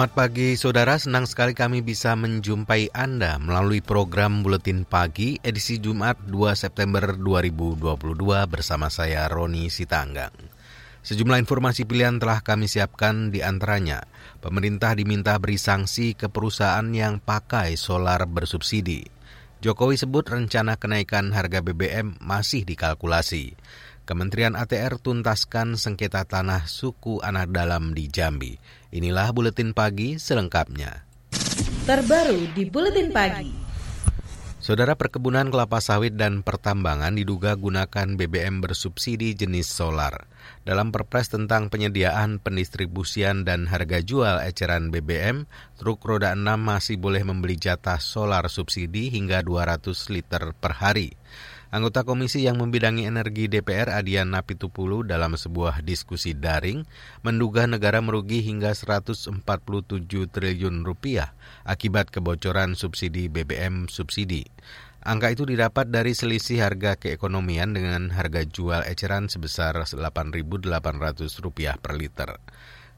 Selamat 0.00 0.16
pagi 0.16 0.56
saudara, 0.56 0.96
senang 0.96 1.28
sekali 1.28 1.52
kami 1.52 1.84
bisa 1.84 2.16
menjumpai 2.16 2.88
Anda 2.96 3.36
melalui 3.36 3.84
program 3.84 4.40
Buletin 4.40 4.88
Pagi 4.88 5.36
edisi 5.44 5.76
Jumat 5.76 6.16
2 6.24 6.56
September 6.56 7.12
2022 7.20 8.16
bersama 8.48 8.88
saya 8.88 9.28
Roni 9.28 9.68
Sitanggang. 9.68 10.32
Sejumlah 11.04 11.44
informasi 11.44 11.84
pilihan 11.84 12.16
telah 12.16 12.40
kami 12.40 12.64
siapkan 12.64 13.28
di 13.28 13.44
antaranya. 13.44 14.00
Pemerintah 14.40 14.96
diminta 14.96 15.36
beri 15.36 15.60
sanksi 15.60 16.16
ke 16.16 16.32
perusahaan 16.32 16.88
yang 16.96 17.20
pakai 17.20 17.76
solar 17.76 18.24
bersubsidi. 18.24 19.04
Jokowi 19.60 20.00
sebut 20.00 20.24
rencana 20.24 20.80
kenaikan 20.80 21.28
harga 21.36 21.60
BBM 21.60 22.16
masih 22.24 22.64
dikalkulasi. 22.64 23.52
Kementerian 24.10 24.58
ATR 24.58 24.98
tuntaskan 24.98 25.78
sengketa 25.78 26.26
tanah 26.26 26.66
suku 26.66 27.22
anak 27.22 27.54
dalam 27.54 27.94
di 27.94 28.10
Jambi. 28.10 28.58
Inilah 28.90 29.30
buletin 29.30 29.70
pagi 29.70 30.18
selengkapnya. 30.18 31.06
Terbaru 31.86 32.50
di 32.50 32.66
buletin 32.66 33.14
pagi. 33.14 33.54
Saudara 34.58 34.98
perkebunan 34.98 35.46
kelapa 35.54 35.78
sawit 35.78 36.18
dan 36.18 36.42
pertambangan 36.42 37.14
diduga 37.14 37.54
gunakan 37.54 38.18
BBM 38.18 38.58
bersubsidi 38.58 39.38
jenis 39.38 39.70
solar. 39.70 40.26
Dalam 40.66 40.90
perpres 40.90 41.30
tentang 41.30 41.70
penyediaan, 41.70 42.42
pendistribusian, 42.42 43.46
dan 43.46 43.70
harga 43.70 44.02
jual 44.02 44.42
eceran 44.42 44.90
BBM, 44.90 45.46
truk 45.78 46.02
roda 46.02 46.34
6 46.34 46.44
masih 46.58 46.98
boleh 46.98 47.22
membeli 47.22 47.54
jatah 47.54 48.02
solar 48.02 48.42
subsidi 48.50 49.06
hingga 49.14 49.46
200 49.46 49.86
liter 50.10 50.50
per 50.58 50.82
hari. 50.82 51.14
Anggota 51.70 52.02
komisi 52.02 52.42
yang 52.42 52.58
membidangi 52.58 53.06
energi 53.06 53.46
DPR 53.46 53.94
Adian 53.94 54.34
Napitupulu 54.34 55.06
dalam 55.06 55.38
sebuah 55.38 55.86
diskusi 55.86 56.34
daring 56.34 56.82
menduga 57.22 57.62
negara 57.70 58.02
merugi 58.02 58.42
hingga 58.42 58.74
147 58.74 59.38
triliun 60.34 60.82
rupiah 60.82 61.30
akibat 61.62 62.10
kebocoran 62.10 62.74
subsidi 62.74 63.30
BBM 63.30 63.86
subsidi. 63.86 64.50
Angka 65.06 65.30
itu 65.30 65.46
didapat 65.46 65.94
dari 65.94 66.10
selisih 66.10 66.58
harga 66.58 66.98
keekonomian 66.98 67.70
dengan 67.70 68.10
harga 68.18 68.42
jual 68.42 68.82
eceran 68.90 69.30
sebesar 69.30 69.78
Rp8.800 69.78 71.78
per 71.78 71.92
liter. 71.94 72.34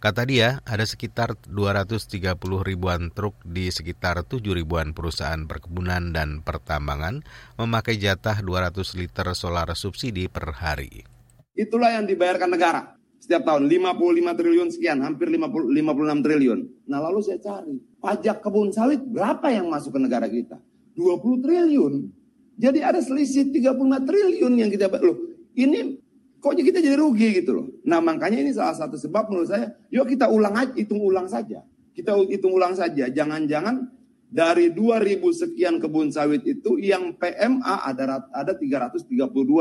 Kata 0.03 0.27
dia, 0.27 0.59
ada 0.67 0.83
sekitar 0.83 1.39
230 1.47 2.35
ribuan 2.67 3.15
truk 3.15 3.39
di 3.47 3.71
sekitar 3.71 4.27
7 4.27 4.43
ribuan 4.51 4.99
perusahaan 4.99 5.39
perkebunan 5.47 6.11
dan 6.11 6.43
pertambangan 6.43 7.23
memakai 7.55 8.03
jatah 8.03 8.43
200 8.43 8.99
liter 8.99 9.31
solar 9.39 9.71
subsidi 9.79 10.27
per 10.27 10.59
hari. 10.59 11.07
Itulah 11.55 11.95
yang 11.95 12.11
dibayarkan 12.11 12.51
negara 12.51 12.99
setiap 13.23 13.47
tahun 13.47 13.71
55 13.71 14.35
triliun 14.43 14.69
sekian, 14.75 15.07
hampir 15.07 15.31
50, 15.31 15.71
56 15.71 16.27
triliun. 16.27 16.61
Nah 16.91 16.99
lalu 16.99 17.23
saya 17.23 17.39
cari, 17.39 17.79
pajak 18.03 18.43
kebun 18.43 18.75
sawit 18.75 19.07
berapa 19.07 19.55
yang 19.55 19.71
masuk 19.71 19.95
ke 19.95 20.01
negara 20.03 20.27
kita? 20.27 20.59
20 20.99 21.47
triliun. 21.47 22.11
Jadi 22.59 22.83
ada 22.83 22.99
selisih 22.99 23.55
35 23.55 23.79
triliun 24.03 24.67
yang 24.67 24.67
kita 24.67 24.91
loh. 24.99 25.31
Ini 25.55 26.02
kok 26.43 26.59
kita 26.59 26.83
jadi 26.83 26.99
rugi 26.99 27.39
gitu 27.39 27.51
loh. 27.55 27.67
Nah 27.87 28.03
makanya 28.03 28.43
ini 28.43 28.51
salah 28.51 28.75
satu 28.75 28.99
sebab 28.99 29.31
menurut 29.31 29.47
saya, 29.47 29.71
yuk 29.95 30.11
kita 30.11 30.27
ulang 30.27 30.59
aja, 30.59 30.75
hitung 30.75 30.99
ulang 30.99 31.31
saja. 31.31 31.63
Kita 31.95 32.19
hitung 32.27 32.59
ulang 32.59 32.75
saja, 32.75 33.07
jangan-jangan 33.07 33.87
dari 34.27 34.75
2000 34.75 35.23
sekian 35.31 35.79
kebun 35.79 36.11
sawit 36.11 36.43
itu 36.43 36.83
yang 36.83 37.15
PMA 37.15 37.87
ada 37.87 38.27
ada 38.33 38.53
332 38.59 39.07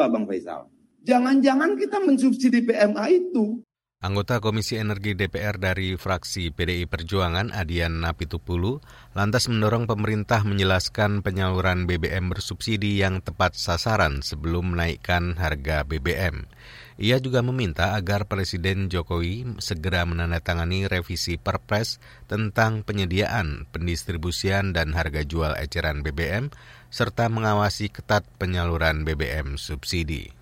Bang 0.09 0.25
Faisal. 0.25 0.65
Jangan-jangan 1.05 1.77
kita 1.77 2.01
mensubsidi 2.01 2.65
PMA 2.65 3.05
itu. 3.13 3.61
Anggota 4.01 4.41
Komisi 4.41 4.81
Energi 4.81 5.13
DPR 5.13 5.61
dari 5.61 5.93
fraksi 5.93 6.49
PDI 6.49 6.89
Perjuangan 6.89 7.53
Adian 7.53 8.01
Napitupulu 8.01 8.81
lantas 9.13 9.45
mendorong 9.45 9.85
pemerintah 9.85 10.41
menjelaskan 10.41 11.21
penyaluran 11.21 11.85
BBM 11.85 12.33
bersubsidi 12.33 12.97
yang 12.97 13.21
tepat 13.21 13.53
sasaran 13.53 14.25
sebelum 14.25 14.73
menaikkan 14.73 15.37
harga 15.37 15.85
BBM. 15.85 16.49
Ia 16.97 17.21
juga 17.21 17.45
meminta 17.45 17.93
agar 17.93 18.25
Presiden 18.25 18.89
Jokowi 18.89 19.61
segera 19.61 20.01
menandatangani 20.09 20.89
revisi 20.89 21.37
Perpres 21.37 22.01
tentang 22.25 22.81
penyediaan, 22.81 23.69
pendistribusian, 23.69 24.73
dan 24.73 24.97
harga 24.97 25.21
jual 25.21 25.53
eceran 25.61 26.01
BBM, 26.01 26.49
serta 26.89 27.29
mengawasi 27.29 27.93
ketat 27.93 28.25
penyaluran 28.41 29.05
BBM 29.05 29.61
subsidi. 29.61 30.40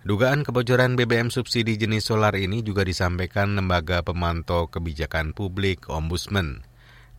Dugaan 0.00 0.48
kebocoran 0.48 0.96
BBM 0.96 1.28
subsidi 1.28 1.76
jenis 1.76 2.08
solar 2.08 2.32
ini 2.32 2.64
juga 2.64 2.88
disampaikan 2.88 3.52
Lembaga 3.52 4.00
Pemantau 4.00 4.72
Kebijakan 4.72 5.36
Publik 5.36 5.92
Ombudsman. 5.92 6.64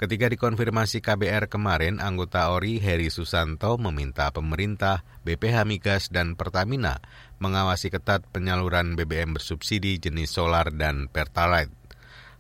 Ketika 0.02 0.26
dikonfirmasi 0.26 0.98
KBR 1.06 1.46
kemarin, 1.46 2.02
anggota 2.02 2.50
ORI 2.50 2.82
Heri 2.82 3.14
Susanto 3.14 3.78
meminta 3.78 4.34
pemerintah, 4.34 5.06
BPH 5.22 5.62
Migas, 5.70 6.10
dan 6.10 6.34
Pertamina 6.34 6.98
mengawasi 7.38 7.94
ketat 7.94 8.26
penyaluran 8.34 8.98
BBM 8.98 9.38
bersubsidi 9.38 10.02
jenis 10.02 10.34
solar 10.34 10.74
dan 10.74 11.06
Pertalite. 11.06 11.81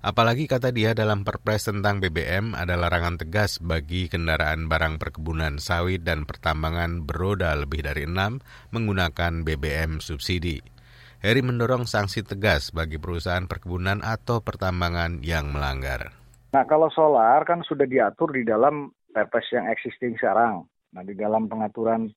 Apalagi 0.01 0.49
kata 0.49 0.73
dia 0.73 0.97
dalam 0.97 1.21
perpres 1.21 1.69
tentang 1.69 2.01
BBM 2.01 2.57
ada 2.57 2.73
larangan 2.73 3.21
tegas 3.21 3.61
bagi 3.61 4.09
kendaraan 4.09 4.65
barang 4.65 4.97
perkebunan 4.97 5.61
sawit 5.61 6.01
dan 6.01 6.25
pertambangan 6.25 7.05
beroda 7.05 7.53
lebih 7.53 7.85
dari 7.85 8.09
enam 8.09 8.41
menggunakan 8.73 9.45
BBM 9.45 10.01
subsidi. 10.01 10.57
Heri 11.21 11.45
mendorong 11.45 11.85
sanksi 11.85 12.25
tegas 12.25 12.73
bagi 12.73 12.97
perusahaan 12.97 13.45
perkebunan 13.45 14.01
atau 14.01 14.41
pertambangan 14.41 15.21
yang 15.21 15.53
melanggar. 15.53 16.09
Nah 16.49 16.65
kalau 16.65 16.89
solar 16.89 17.45
kan 17.45 17.61
sudah 17.61 17.85
diatur 17.85 18.33
di 18.33 18.41
dalam 18.41 18.89
perpres 19.13 19.53
yang 19.53 19.69
existing 19.69 20.17
sekarang. 20.17 20.65
Nah 20.97 21.05
di 21.05 21.13
dalam 21.13 21.45
pengaturan 21.45 22.09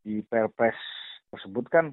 di 0.00 0.24
perpres 0.24 0.80
tersebut 1.28 1.68
kan 1.68 1.92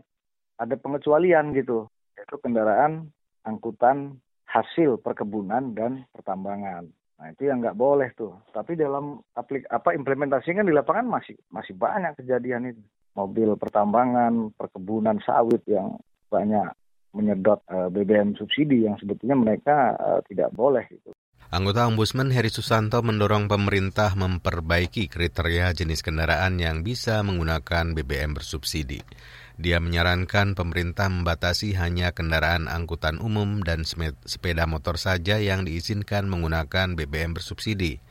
ada 0.55 0.79
pengecualian 0.79 1.51
gitu, 1.59 1.91
yaitu 2.15 2.39
kendaraan 2.39 3.11
angkutan 3.43 4.23
hasil 4.45 5.01
perkebunan 5.01 5.73
dan 5.73 6.05
pertambangan. 6.13 6.87
Nah 7.15 7.27
itu 7.31 7.47
yang 7.47 7.63
nggak 7.63 7.79
boleh 7.79 8.11
tuh. 8.13 8.35
Tapi 8.51 8.75
dalam 8.75 9.23
aplik 9.35 9.63
apa 9.71 9.95
implementasinya 9.95 10.61
di 10.61 10.73
lapangan 10.75 11.07
masih 11.07 11.35
masih 11.49 11.73
banyak 11.75 12.19
kejadian 12.19 12.75
itu. 12.75 12.83
Mobil 13.15 13.55
pertambangan, 13.55 14.51
perkebunan 14.59 15.23
sawit 15.23 15.63
yang 15.71 15.95
banyak 16.27 16.67
menyedot 17.15 17.63
eh, 17.71 17.87
BBM 17.87 18.35
subsidi 18.35 18.83
yang 18.83 18.99
sebetulnya 18.99 19.39
mereka 19.39 19.95
uh, 19.95 20.19
tidak 20.27 20.51
boleh 20.51 20.83
itu. 20.91 21.14
Anggota 21.53 21.85
Ombudsman 21.85 22.33
Heri 22.33 22.49
Susanto 22.49 23.05
mendorong 23.05 23.45
pemerintah 23.45 24.17
memperbaiki 24.17 25.05
kriteria 25.05 25.77
jenis 25.77 26.01
kendaraan 26.01 26.57
yang 26.57 26.81
bisa 26.81 27.21
menggunakan 27.21 27.93
BBM 27.93 28.33
bersubsidi. 28.33 29.05
Dia 29.53 29.77
menyarankan 29.77 30.57
pemerintah 30.57 31.05
membatasi 31.05 31.77
hanya 31.77 32.17
kendaraan 32.17 32.65
angkutan 32.65 33.21
umum 33.21 33.61
dan 33.61 33.85
sepeda 34.25 34.65
motor 34.65 34.97
saja 34.97 35.37
yang 35.37 35.69
diizinkan 35.69 36.25
menggunakan 36.25 36.97
BBM 36.97 37.37
bersubsidi. 37.37 38.01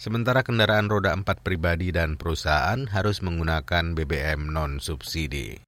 Sementara 0.00 0.40
kendaraan 0.40 0.88
roda 0.88 1.12
empat 1.12 1.44
pribadi 1.44 1.92
dan 1.92 2.16
perusahaan 2.16 2.88
harus 2.88 3.20
menggunakan 3.20 3.92
BBM 3.92 4.48
non-subsidi. 4.48 5.67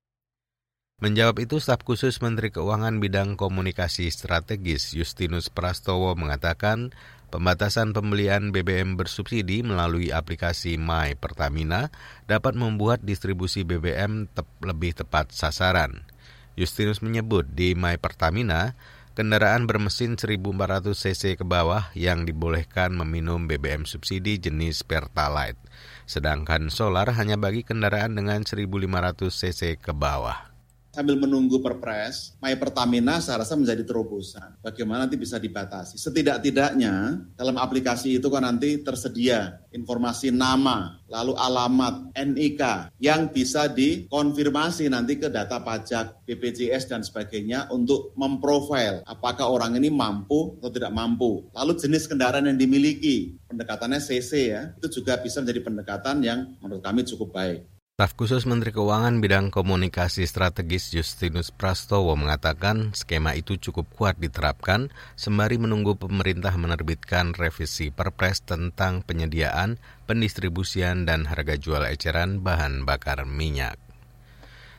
Menjawab 1.01 1.41
itu, 1.41 1.57
staf 1.57 1.81
khusus 1.81 2.21
Menteri 2.21 2.53
Keuangan 2.53 3.01
bidang 3.01 3.41
komunikasi 3.41 4.13
strategis 4.13 4.93
Justinus 4.93 5.49
Prastowo 5.49 6.13
mengatakan 6.13 6.93
Pembatasan 7.31 7.95
pembelian 7.95 8.51
BBM 8.51 8.99
bersubsidi 8.99 9.63
melalui 9.63 10.11
aplikasi 10.11 10.75
My 10.75 11.15
Pertamina 11.15 11.95
dapat 12.27 12.59
membuat 12.59 13.07
distribusi 13.07 13.63
BBM 13.63 14.27
tep 14.27 14.51
lebih 14.59 14.99
tepat 14.99 15.31
sasaran. 15.31 16.03
Justinus 16.59 17.07
menyebut 17.07 17.47
di 17.47 17.79
My 17.79 18.03
Pertamina, 18.03 18.75
kendaraan 19.15 19.71
bermesin 19.71 20.19
1400 20.19 20.91
cc 20.91 21.39
ke 21.39 21.47
bawah 21.47 21.95
yang 21.95 22.27
dibolehkan 22.27 22.99
meminum 22.99 23.47
BBM 23.47 23.87
subsidi 23.87 24.43
jenis 24.43 24.83
Pertalite, 24.83 25.63
sedangkan 26.11 26.67
solar 26.67 27.15
hanya 27.15 27.39
bagi 27.39 27.63
kendaraan 27.63 28.19
dengan 28.19 28.43
1500 28.43 29.31
cc 29.31 29.79
ke 29.79 29.95
bawah. 29.95 30.50
Sambil 30.91 31.15
menunggu 31.17 31.63
perpres, 31.63 32.35
My 32.43 32.55
Pertamina 32.59 33.23
saya 33.23 33.43
rasa 33.43 33.55
menjadi 33.55 33.87
terobosan. 33.87 34.59
Bagaimana 34.61 35.07
nanti 35.07 35.17
bisa 35.17 35.39
dibatasi. 35.39 35.97
Setidak-tidaknya 35.97 37.25
dalam 37.39 37.57
aplikasi 37.57 38.19
itu 38.19 38.27
kan 38.27 38.43
nanti 38.43 38.83
tersedia 38.83 39.63
informasi 39.71 40.35
nama, 40.35 40.99
lalu 41.07 41.39
alamat, 41.39 42.11
NIK 42.15 42.93
yang 42.99 43.31
bisa 43.31 43.71
dikonfirmasi 43.71 44.91
nanti 44.91 45.17
ke 45.17 45.31
data 45.31 45.63
pajak, 45.63 46.27
BPJS 46.27 46.91
dan 46.91 47.07
sebagainya 47.07 47.71
untuk 47.71 48.11
memprofil 48.19 49.07
apakah 49.07 49.47
orang 49.47 49.79
ini 49.79 49.89
mampu 49.89 50.59
atau 50.59 50.71
tidak 50.75 50.91
mampu. 50.91 51.47
Lalu 51.55 51.79
jenis 51.79 52.11
kendaraan 52.11 52.51
yang 52.51 52.59
dimiliki, 52.59 53.39
pendekatannya 53.47 54.03
CC 54.03 54.31
ya, 54.53 54.63
itu 54.75 55.01
juga 55.01 55.23
bisa 55.23 55.39
menjadi 55.39 55.63
pendekatan 55.63 56.17
yang 56.27 56.39
menurut 56.59 56.83
kami 56.83 57.07
cukup 57.07 57.31
baik. 57.31 57.80
Staf 58.01 58.17
khusus 58.17 58.49
Menteri 58.49 58.73
Keuangan 58.73 59.21
bidang 59.21 59.53
komunikasi 59.53 60.25
strategis 60.25 60.89
Justinus 60.89 61.53
Prastowo 61.53 62.17
mengatakan 62.17 62.97
skema 62.97 63.37
itu 63.37 63.61
cukup 63.61 63.93
kuat 63.93 64.17
diterapkan 64.17 64.89
sembari 65.21 65.61
menunggu 65.61 66.01
pemerintah 66.01 66.57
menerbitkan 66.57 67.37
revisi 67.37 67.93
perpres 67.93 68.41
tentang 68.41 69.05
penyediaan, 69.05 69.77
pendistribusian, 70.09 71.05
dan 71.05 71.29
harga 71.29 71.61
jual 71.61 71.85
eceran 71.93 72.41
bahan 72.41 72.89
bakar 72.89 73.29
minyak. 73.29 73.77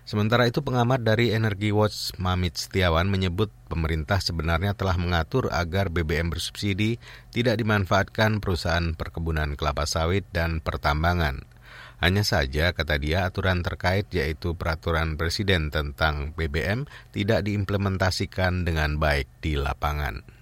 Sementara 0.02 0.50
itu 0.50 0.66
pengamat 0.66 1.06
dari 1.06 1.30
Energy 1.30 1.70
Watch 1.70 2.18
Mamit 2.18 2.58
Setiawan 2.58 3.06
menyebut 3.06 3.54
pemerintah 3.70 4.18
sebenarnya 4.18 4.74
telah 4.74 4.98
mengatur 4.98 5.54
agar 5.54 5.94
BBM 5.94 6.34
bersubsidi 6.34 6.98
tidak 7.30 7.62
dimanfaatkan 7.62 8.42
perusahaan 8.42 8.98
perkebunan 8.98 9.54
kelapa 9.54 9.86
sawit 9.86 10.26
dan 10.34 10.58
pertambangan. 10.58 11.61
Hanya 12.02 12.26
saja, 12.26 12.74
kata 12.74 12.98
dia, 12.98 13.30
aturan 13.30 13.62
terkait 13.62 14.10
yaitu 14.10 14.58
peraturan 14.58 15.22
presiden 15.22 15.70
tentang 15.70 16.34
BBM 16.34 16.90
tidak 17.14 17.46
diimplementasikan 17.46 18.66
dengan 18.66 18.98
baik 18.98 19.30
di 19.40 19.54
lapangan 19.54 20.41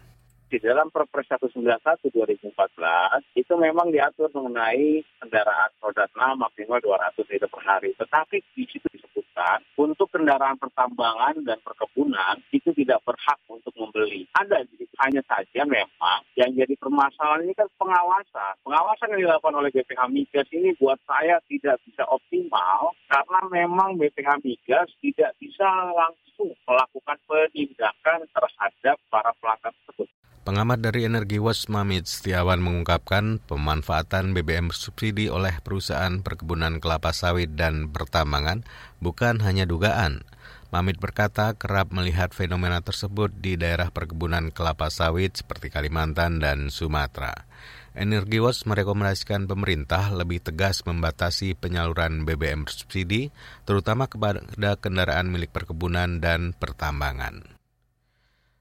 di 0.49 0.57
dalam 0.57 0.89
Perpres 0.89 1.29
191 1.29 2.09
2014 2.09 3.37
itu 3.37 3.53
memang 3.53 3.93
diatur 3.93 4.33
mengenai 4.33 5.05
kendaraan 5.21 5.69
roda 5.77 6.09
6 6.09 6.41
maksimal 6.41 6.81
200 6.81 7.21
liter 7.29 7.45
per 7.45 7.61
hari. 7.61 7.93
Tetapi 7.93 8.41
di 8.57 8.65
situ 8.65 8.89
disebutkan 8.89 9.61
untuk 9.77 10.09
kendaraan 10.09 10.57
pertambangan 10.57 11.45
dan 11.45 11.61
perkebunan 11.61 12.41
itu 12.49 12.73
tidak 12.73 12.97
berhak 13.05 13.37
untuk 13.45 13.71
membeli. 13.77 14.25
Ada 14.33 14.65
hanya 14.99 15.23
saja 15.23 15.63
memang 15.63 16.19
yang 16.35 16.51
jadi 16.51 16.75
permasalahan 16.75 17.47
ini 17.47 17.53
kan 17.55 17.69
pengawasan. 17.79 18.59
Pengawasan 18.67 19.15
yang 19.15 19.29
dilakukan 19.29 19.55
oleh 19.55 19.71
BPH 19.71 20.01
Migas 20.11 20.49
ini 20.51 20.75
buat 20.75 20.99
saya 21.07 21.39
tidak 21.47 21.79
bisa 21.87 22.03
optimal 22.09 22.97
karena 23.07 23.39
memang 23.47 23.95
BPH 23.95 24.43
Migas 24.43 24.89
tidak 24.99 25.31
bisa 25.39 25.69
langsung 25.95 26.51
melakukan 26.67 27.17
penindakan 27.29 28.27
terhadap 28.33 28.97
para 29.07 29.31
pelanggar 29.39 29.71
tersebut. 29.85 30.09
Pengamat 30.49 30.81
dari 30.81 31.05
Energi 31.05 31.37
Watch 31.37 31.69
Mamit 31.69 32.09
Setiawan 32.09 32.57
mengungkapkan 32.57 33.37
pemanfaatan 33.37 34.33
BBM 34.33 34.73
subsidi 34.73 35.29
oleh 35.29 35.53
perusahaan 35.61 36.25
perkebunan 36.25 36.81
kelapa 36.81 37.13
sawit 37.13 37.53
dan 37.53 37.93
pertambangan 37.93 38.65
bukan 38.97 39.45
hanya 39.45 39.69
dugaan. 39.69 40.25
Mamit 40.73 40.97
berkata 40.97 41.53
kerap 41.53 41.93
melihat 41.93 42.33
fenomena 42.33 42.81
tersebut 42.81 43.29
di 43.29 43.61
daerah 43.61 43.93
perkebunan 43.93 44.49
kelapa 44.49 44.89
sawit 44.89 45.37
seperti 45.37 45.69
Kalimantan 45.69 46.41
dan 46.41 46.73
Sumatera. 46.73 47.45
Energi 47.93 48.41
Watch 48.41 48.65
merekomendasikan 48.65 49.45
pemerintah 49.45 50.09
lebih 50.09 50.41
tegas 50.41 50.81
membatasi 50.81 51.53
penyaluran 51.61 52.25
BBM 52.25 52.65
subsidi, 52.65 53.29
terutama 53.69 54.09
kepada 54.09 54.41
kendaraan 54.81 55.29
milik 55.29 55.53
perkebunan 55.53 56.17
dan 56.17 56.57
pertambangan. 56.57 57.58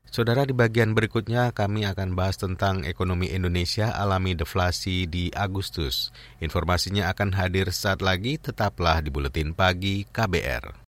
Saudara 0.09 0.49
di 0.49 0.57
bagian 0.57 0.97
berikutnya 0.97 1.53
kami 1.53 1.85
akan 1.85 2.17
bahas 2.17 2.41
tentang 2.41 2.89
ekonomi 2.89 3.29
Indonesia 3.29 3.93
alami 3.93 4.33
deflasi 4.33 5.05
di 5.05 5.29
Agustus. 5.37 6.09
Informasinya 6.41 7.13
akan 7.13 7.37
hadir 7.37 7.69
saat 7.69 8.01
lagi, 8.01 8.41
tetaplah 8.41 9.05
di 9.05 9.13
Buletin 9.13 9.53
Pagi 9.53 10.09
KBR. 10.09 10.89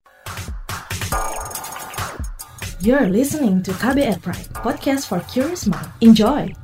You're 2.80 3.12
listening 3.12 3.60
to 3.68 3.76
KBR 3.76 4.24
Pride, 4.24 4.56
podcast 4.56 5.12
for 5.12 5.20
curious 5.28 5.68
mind. 5.68 5.92
Enjoy! 6.00 6.56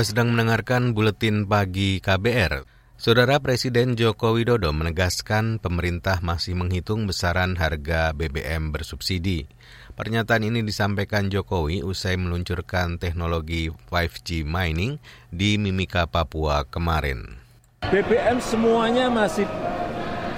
Anda 0.00 0.16
sedang 0.16 0.32
mendengarkan 0.32 0.96
buletin 0.96 1.44
pagi 1.44 2.00
KBR. 2.00 2.64
Saudara 2.96 3.36
Presiden 3.36 4.00
Joko 4.00 4.32
Widodo 4.32 4.72
menegaskan 4.72 5.60
pemerintah 5.60 6.24
masih 6.24 6.56
menghitung 6.56 7.04
besaran 7.04 7.52
harga 7.60 8.16
BBM 8.16 8.72
bersubsidi. 8.72 9.44
Pernyataan 10.00 10.48
ini 10.48 10.64
disampaikan 10.64 11.28
Jokowi 11.28 11.84
usai 11.84 12.16
meluncurkan 12.16 12.96
teknologi 12.96 13.68
5G 13.92 14.40
mining 14.40 14.96
di 15.28 15.60
Mimika, 15.60 16.08
Papua 16.08 16.64
kemarin. 16.64 17.36
BBM 17.92 18.40
semuanya 18.40 19.12
masih 19.12 19.44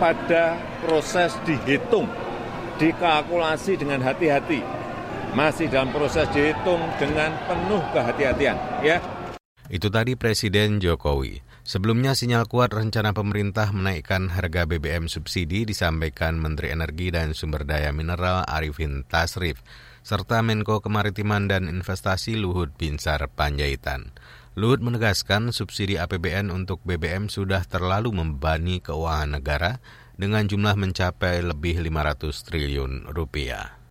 pada 0.03 0.59
proses 0.83 1.39
dihitung, 1.47 2.11
dikalkulasi 2.83 3.79
dengan 3.79 4.03
hati-hati. 4.03 4.59
Masih 5.39 5.71
dalam 5.71 5.95
proses 5.95 6.27
dihitung 6.35 6.83
dengan 6.99 7.31
penuh 7.47 7.79
kehati-hatian, 7.95 8.59
ya 8.83 9.22
itu 9.73 9.89
tadi 9.89 10.21
Presiden 10.21 10.85
Jokowi. 10.85 11.41
Sebelumnya 11.65 12.13
sinyal 12.13 12.45
kuat 12.45 12.77
rencana 12.77 13.17
pemerintah 13.17 13.73
menaikkan 13.73 14.29
harga 14.29 14.69
BBM 14.69 15.09
subsidi 15.09 15.65
disampaikan 15.65 16.37
Menteri 16.37 16.77
Energi 16.77 17.09
dan 17.09 17.33
Sumber 17.33 17.65
Daya 17.65 17.89
Mineral 17.89 18.45
Arifin 18.45 19.01
Tasrif, 19.09 19.65
serta 20.05 20.45
Menko 20.45 20.85
Kemaritiman 20.85 21.49
dan 21.49 21.73
Investasi 21.73 22.37
Luhut 22.37 22.69
Binsar 22.77 23.25
Panjaitan. 23.33 24.13
Luhut 24.53 24.85
menegaskan 24.85 25.57
subsidi 25.57 25.97
APBN 25.97 26.53
untuk 26.53 26.85
BBM 26.85 27.33
sudah 27.33 27.65
terlalu 27.65 28.13
membebani 28.13 28.85
keuangan 28.85 29.41
negara 29.41 29.81
dengan 30.21 30.45
jumlah 30.45 30.77
mencapai 30.77 31.41
lebih 31.41 31.81
500 31.81 32.45
triliun 32.45 32.93
rupiah. 33.09 33.82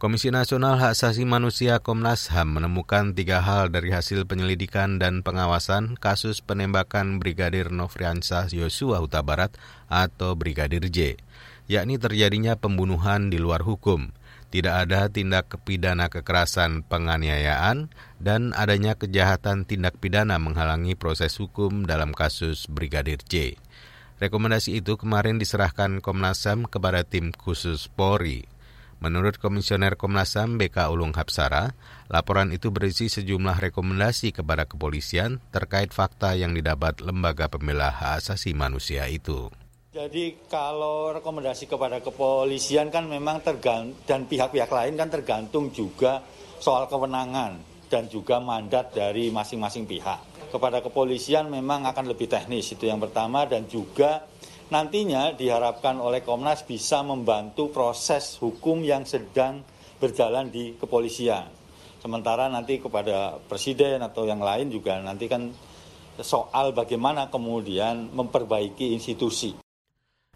Komisi 0.00 0.32
Nasional 0.32 0.80
Hak 0.80 0.96
Asasi 0.96 1.28
Manusia 1.28 1.76
Komnas 1.76 2.32
HAM 2.32 2.56
menemukan 2.56 3.12
tiga 3.12 3.44
hal 3.44 3.68
dari 3.68 3.92
hasil 3.92 4.24
penyelidikan 4.24 4.96
dan 4.96 5.20
pengawasan 5.20 6.00
kasus 6.00 6.40
penembakan 6.40 7.20
Brigadir 7.20 7.68
Nofriansah 7.68 8.48
Yosua 8.48 9.04
Huta 9.04 9.20
Barat 9.20 9.52
atau 9.92 10.32
Brigadir 10.40 10.88
J, 10.88 11.20
yakni 11.68 12.00
terjadinya 12.00 12.56
pembunuhan 12.56 13.28
di 13.28 13.36
luar 13.36 13.60
hukum, 13.60 14.08
tidak 14.48 14.88
ada 14.88 15.12
tindak 15.12 15.52
pidana 15.68 16.08
kekerasan 16.08 16.80
penganiayaan, 16.88 17.92
dan 18.16 18.56
adanya 18.56 18.96
kejahatan 18.96 19.68
tindak 19.68 20.00
pidana 20.00 20.40
menghalangi 20.40 20.96
proses 20.96 21.36
hukum 21.36 21.84
dalam 21.84 22.16
kasus 22.16 22.64
Brigadir 22.72 23.20
J. 23.28 23.60
Rekomendasi 24.16 24.80
itu 24.80 24.96
kemarin 24.96 25.36
diserahkan 25.36 26.00
Komnas 26.00 26.48
HAM 26.48 26.64
kepada 26.72 27.04
tim 27.04 27.36
khusus 27.36 27.92
Polri. 27.92 28.48
Menurut 29.00 29.40
Komisioner 29.40 29.96
Komnas 29.96 30.36
HAM 30.36 30.60
BK 30.60 30.92
Ulung 30.92 31.16
Hapsara, 31.16 31.72
laporan 32.12 32.52
itu 32.52 32.68
berisi 32.68 33.08
sejumlah 33.08 33.56
rekomendasi 33.56 34.28
kepada 34.36 34.68
kepolisian 34.68 35.40
terkait 35.48 35.96
fakta 35.96 36.36
yang 36.36 36.52
didapat 36.52 37.00
lembaga 37.00 37.48
pembela 37.48 37.88
hak 37.88 38.20
asasi 38.20 38.52
manusia 38.52 39.08
itu. 39.08 39.48
Jadi 39.96 40.44
kalau 40.52 41.16
rekomendasi 41.16 41.64
kepada 41.64 42.04
kepolisian 42.04 42.92
kan 42.92 43.08
memang 43.08 43.40
tergantung 43.40 43.96
dan 44.04 44.28
pihak-pihak 44.28 44.68
lain 44.68 44.94
kan 45.00 45.08
tergantung 45.08 45.72
juga 45.72 46.20
soal 46.60 46.84
kewenangan 46.84 47.56
dan 47.88 48.04
juga 48.06 48.36
mandat 48.36 48.92
dari 48.92 49.32
masing-masing 49.32 49.88
pihak. 49.88 50.52
Kepada 50.52 50.84
kepolisian 50.84 51.48
memang 51.48 51.88
akan 51.88 52.04
lebih 52.04 52.28
teknis 52.28 52.68
itu 52.70 52.84
yang 52.84 53.00
pertama 53.00 53.48
dan 53.48 53.64
juga 53.64 54.29
nantinya 54.70 55.34
diharapkan 55.34 55.98
oleh 55.98 56.22
Komnas 56.22 56.62
bisa 56.62 57.02
membantu 57.02 57.70
proses 57.74 58.38
hukum 58.38 58.80
yang 58.86 59.02
sedang 59.02 59.62
berjalan 59.98 60.48
di 60.48 60.78
kepolisian. 60.78 61.50
Sementara 62.00 62.48
nanti 62.48 62.80
kepada 62.80 63.36
presiden 63.44 64.00
atau 64.00 64.24
yang 64.24 64.40
lain 64.40 64.72
juga 64.72 64.96
nanti 65.04 65.28
kan 65.28 65.52
soal 66.16 66.72
bagaimana 66.72 67.28
kemudian 67.28 68.08
memperbaiki 68.14 68.96
institusi. 68.96 69.52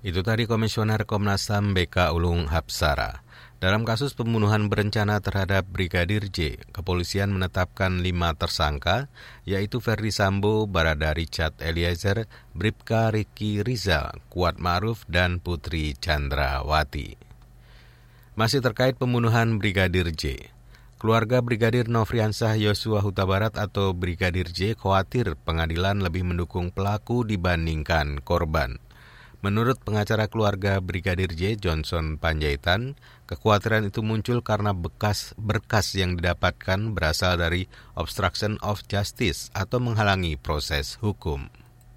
Itu 0.05 0.21
tadi 0.21 0.45
Komisioner 0.45 1.09
Komnas 1.09 1.49
HAM 1.49 1.73
BK 1.73 2.12
Ulung 2.12 2.53
Hapsara. 2.53 3.25
Dalam 3.63 3.87
kasus 3.87 4.19
pembunuhan 4.19 4.67
berencana 4.67 5.23
terhadap 5.23 5.65
Brigadir 5.71 6.27
J, 6.29 6.59
kepolisian 6.75 7.31
menetapkan 7.31 8.03
lima 8.03 8.35
tersangka, 8.35 9.07
yaitu 9.47 9.79
Ferdi 9.79 10.11
Sambo, 10.11 10.67
Barada 10.67 11.15
Richard 11.15 11.55
Eliezer, 11.63 12.27
Bribka 12.53 13.15
Riki 13.15 13.63
Riza, 13.63 14.11
Kuat 14.29 14.59
Ma'ruf, 14.59 15.07
dan 15.07 15.39
Putri 15.39 15.95
Chandrawati. 15.97 17.17
Masih 18.35 18.59
terkait 18.59 18.99
pembunuhan 18.99 19.63
Brigadir 19.63 20.11
J, 20.11 20.51
keluarga 20.99 21.39
Brigadir 21.39 21.87
Nofriansah 21.87 22.59
Yosua 22.59 22.99
Huta 22.99 23.23
Barat 23.23 23.55
atau 23.55 23.95
Brigadir 23.95 24.51
J 24.51 24.75
khawatir 24.75 25.39
pengadilan 25.47 26.03
lebih 26.03 26.27
mendukung 26.27 26.75
pelaku 26.75 27.23
dibandingkan 27.23 28.19
korban. 28.19 28.83
Menurut 29.45 29.77
pengacara 29.85 30.25
keluarga 30.33 30.81
Brigadir 30.81 31.29
J. 31.37 31.61
Johnson 31.61 32.17
Panjaitan, 32.17 32.97
kekhawatiran 33.25 33.88
itu 33.88 34.00
muncul 34.00 34.45
karena 34.45 34.73
bekas 34.76 35.33
berkas 35.40 35.97
yang 35.97 36.16
didapatkan 36.16 36.93
berasal 36.93 37.40
dari 37.40 37.69
obstruction 37.97 38.61
of 38.61 38.85
justice 38.88 39.49
atau 39.57 39.81
menghalangi 39.81 40.37
proses 40.37 41.00
hukum. 41.00 41.49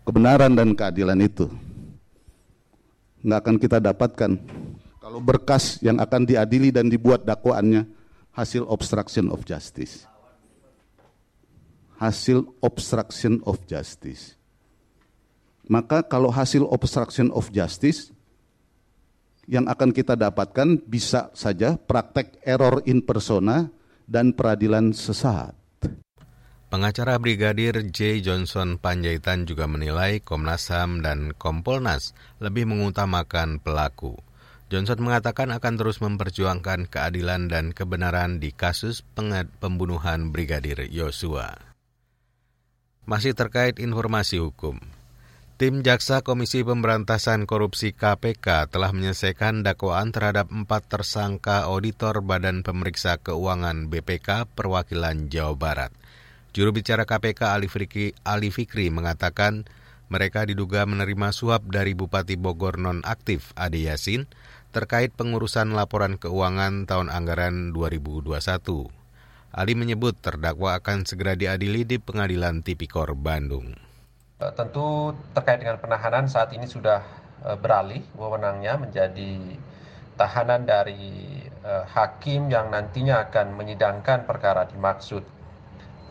Kebenaran 0.08 0.56
dan 0.56 0.74
keadilan 0.74 1.20
itu 1.24 1.52
nggak 3.22 3.40
akan 3.44 3.56
kita 3.60 3.78
dapatkan 3.84 4.32
kalau 5.04 5.20
berkas 5.20 5.84
yang 5.84 6.00
akan 6.00 6.24
diadili 6.24 6.72
dan 6.72 6.88
dibuat 6.88 7.28
dakwaannya 7.28 7.88
hasil 8.36 8.64
obstruction 8.68 9.28
of 9.30 9.44
justice. 9.44 10.08
Hasil 11.98 12.46
obstruction 12.62 13.42
of 13.44 13.58
justice 13.66 14.38
maka 15.68 16.00
kalau 16.00 16.32
hasil 16.32 16.64
obstruction 16.72 17.28
of 17.36 17.52
justice 17.52 18.16
yang 19.48 19.66
akan 19.72 19.96
kita 19.96 20.20
dapatkan 20.20 20.84
bisa 20.84 21.32
saja 21.32 21.80
praktek 21.80 22.44
error 22.44 22.84
in 22.84 23.00
persona 23.02 23.72
dan 24.04 24.36
peradilan 24.36 24.92
sesat. 24.92 25.56
Pengacara 26.68 27.16
Brigadir 27.16 27.80
J. 27.96 28.20
Johnson 28.20 28.76
Panjaitan 28.76 29.48
juga 29.48 29.72
menilai 29.72 30.20
Komnas 30.20 30.68
HAM 30.68 31.00
dan 31.00 31.32
Kompolnas 31.32 32.12
lebih 32.44 32.68
mengutamakan 32.68 33.64
pelaku. 33.64 34.20
Johnson 34.68 35.00
mengatakan 35.00 35.48
akan 35.56 35.80
terus 35.80 36.04
memperjuangkan 36.04 36.92
keadilan 36.92 37.48
dan 37.48 37.72
kebenaran 37.72 38.44
di 38.44 38.52
kasus 38.52 39.00
pembunuhan 39.64 40.36
Brigadir 40.36 40.92
Yosua. 40.92 41.56
Masih 43.08 43.32
terkait 43.32 43.80
informasi 43.80 44.44
hukum, 44.44 44.76
Tim 45.58 45.82
Jaksa 45.82 46.22
Komisi 46.22 46.62
Pemberantasan 46.62 47.50
Korupsi 47.50 47.90
KPK 47.90 48.70
telah 48.70 48.94
menyelesaikan 48.94 49.66
dakwaan 49.66 50.14
terhadap 50.14 50.54
empat 50.54 50.86
tersangka 50.86 51.66
auditor 51.66 52.22
Badan 52.22 52.62
Pemeriksa 52.62 53.18
Keuangan 53.18 53.90
BPK 53.90 54.54
Perwakilan 54.54 55.34
Jawa 55.34 55.58
Barat. 55.58 55.90
Juru 56.54 56.78
bicara 56.78 57.10
KPK 57.10 57.58
Ali 57.58 57.66
Fikri, 57.74 58.14
Ali 58.22 58.54
Fikri 58.54 58.94
mengatakan 58.94 59.66
mereka 60.14 60.46
diduga 60.46 60.86
menerima 60.86 61.34
suap 61.34 61.66
dari 61.66 61.98
Bupati 61.98 62.38
Bogor 62.38 62.78
nonaktif 62.78 63.50
Ade 63.58 63.82
Yasin 63.82 64.30
terkait 64.70 65.10
pengurusan 65.18 65.74
laporan 65.74 66.22
keuangan 66.22 66.86
tahun 66.86 67.10
anggaran 67.10 67.74
2021. 67.74 68.30
Ali 69.58 69.74
menyebut 69.74 70.22
terdakwa 70.22 70.78
akan 70.78 71.10
segera 71.10 71.34
diadili 71.34 71.82
di 71.82 71.98
Pengadilan 71.98 72.62
Tipikor 72.62 73.18
Bandung. 73.18 73.87
Eh, 74.38 74.54
tentu 74.54 75.18
terkait 75.34 75.58
dengan 75.58 75.82
penahanan 75.82 76.30
saat 76.30 76.54
ini 76.54 76.70
sudah 76.70 77.02
eh, 77.42 77.58
beralih 77.58 78.06
wewenangnya 78.14 78.78
menjadi 78.78 79.58
tahanan 80.14 80.62
dari 80.62 81.42
eh, 81.66 81.86
hakim 81.90 82.46
yang 82.46 82.70
nantinya 82.70 83.26
akan 83.26 83.58
menyidangkan 83.58 84.30
perkara 84.30 84.70
dimaksud. 84.70 85.26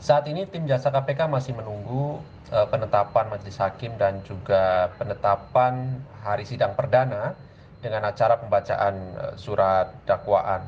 Saat 0.02 0.26
ini 0.26 0.42
tim 0.50 0.66
jasa 0.66 0.90
KPK 0.90 1.30
masih 1.30 1.54
menunggu 1.54 2.18
penetapan 2.47 3.26
majelis 3.26 3.59
hakim 3.59 3.99
dan 3.99 4.23
juga 4.23 4.90
penetapan 4.99 5.99
hari 6.23 6.47
sidang 6.47 6.78
perdana 6.78 7.35
dengan 7.83 8.06
acara 8.06 8.38
pembacaan 8.38 8.95
surat 9.35 9.90
dakwaan. 10.06 10.62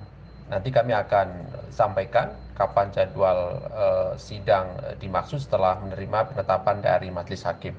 Nanti 0.50 0.74
kami 0.74 0.90
akan 0.96 1.28
sampaikan 1.70 2.34
kapan 2.58 2.90
jadwal 2.90 3.62
uh, 3.70 4.12
sidang 4.18 4.66
uh, 4.82 4.98
dimaksud 4.98 5.38
setelah 5.38 5.78
menerima 5.78 6.34
penetapan 6.34 6.82
dari 6.82 7.14
majelis 7.14 7.46
hakim. 7.46 7.78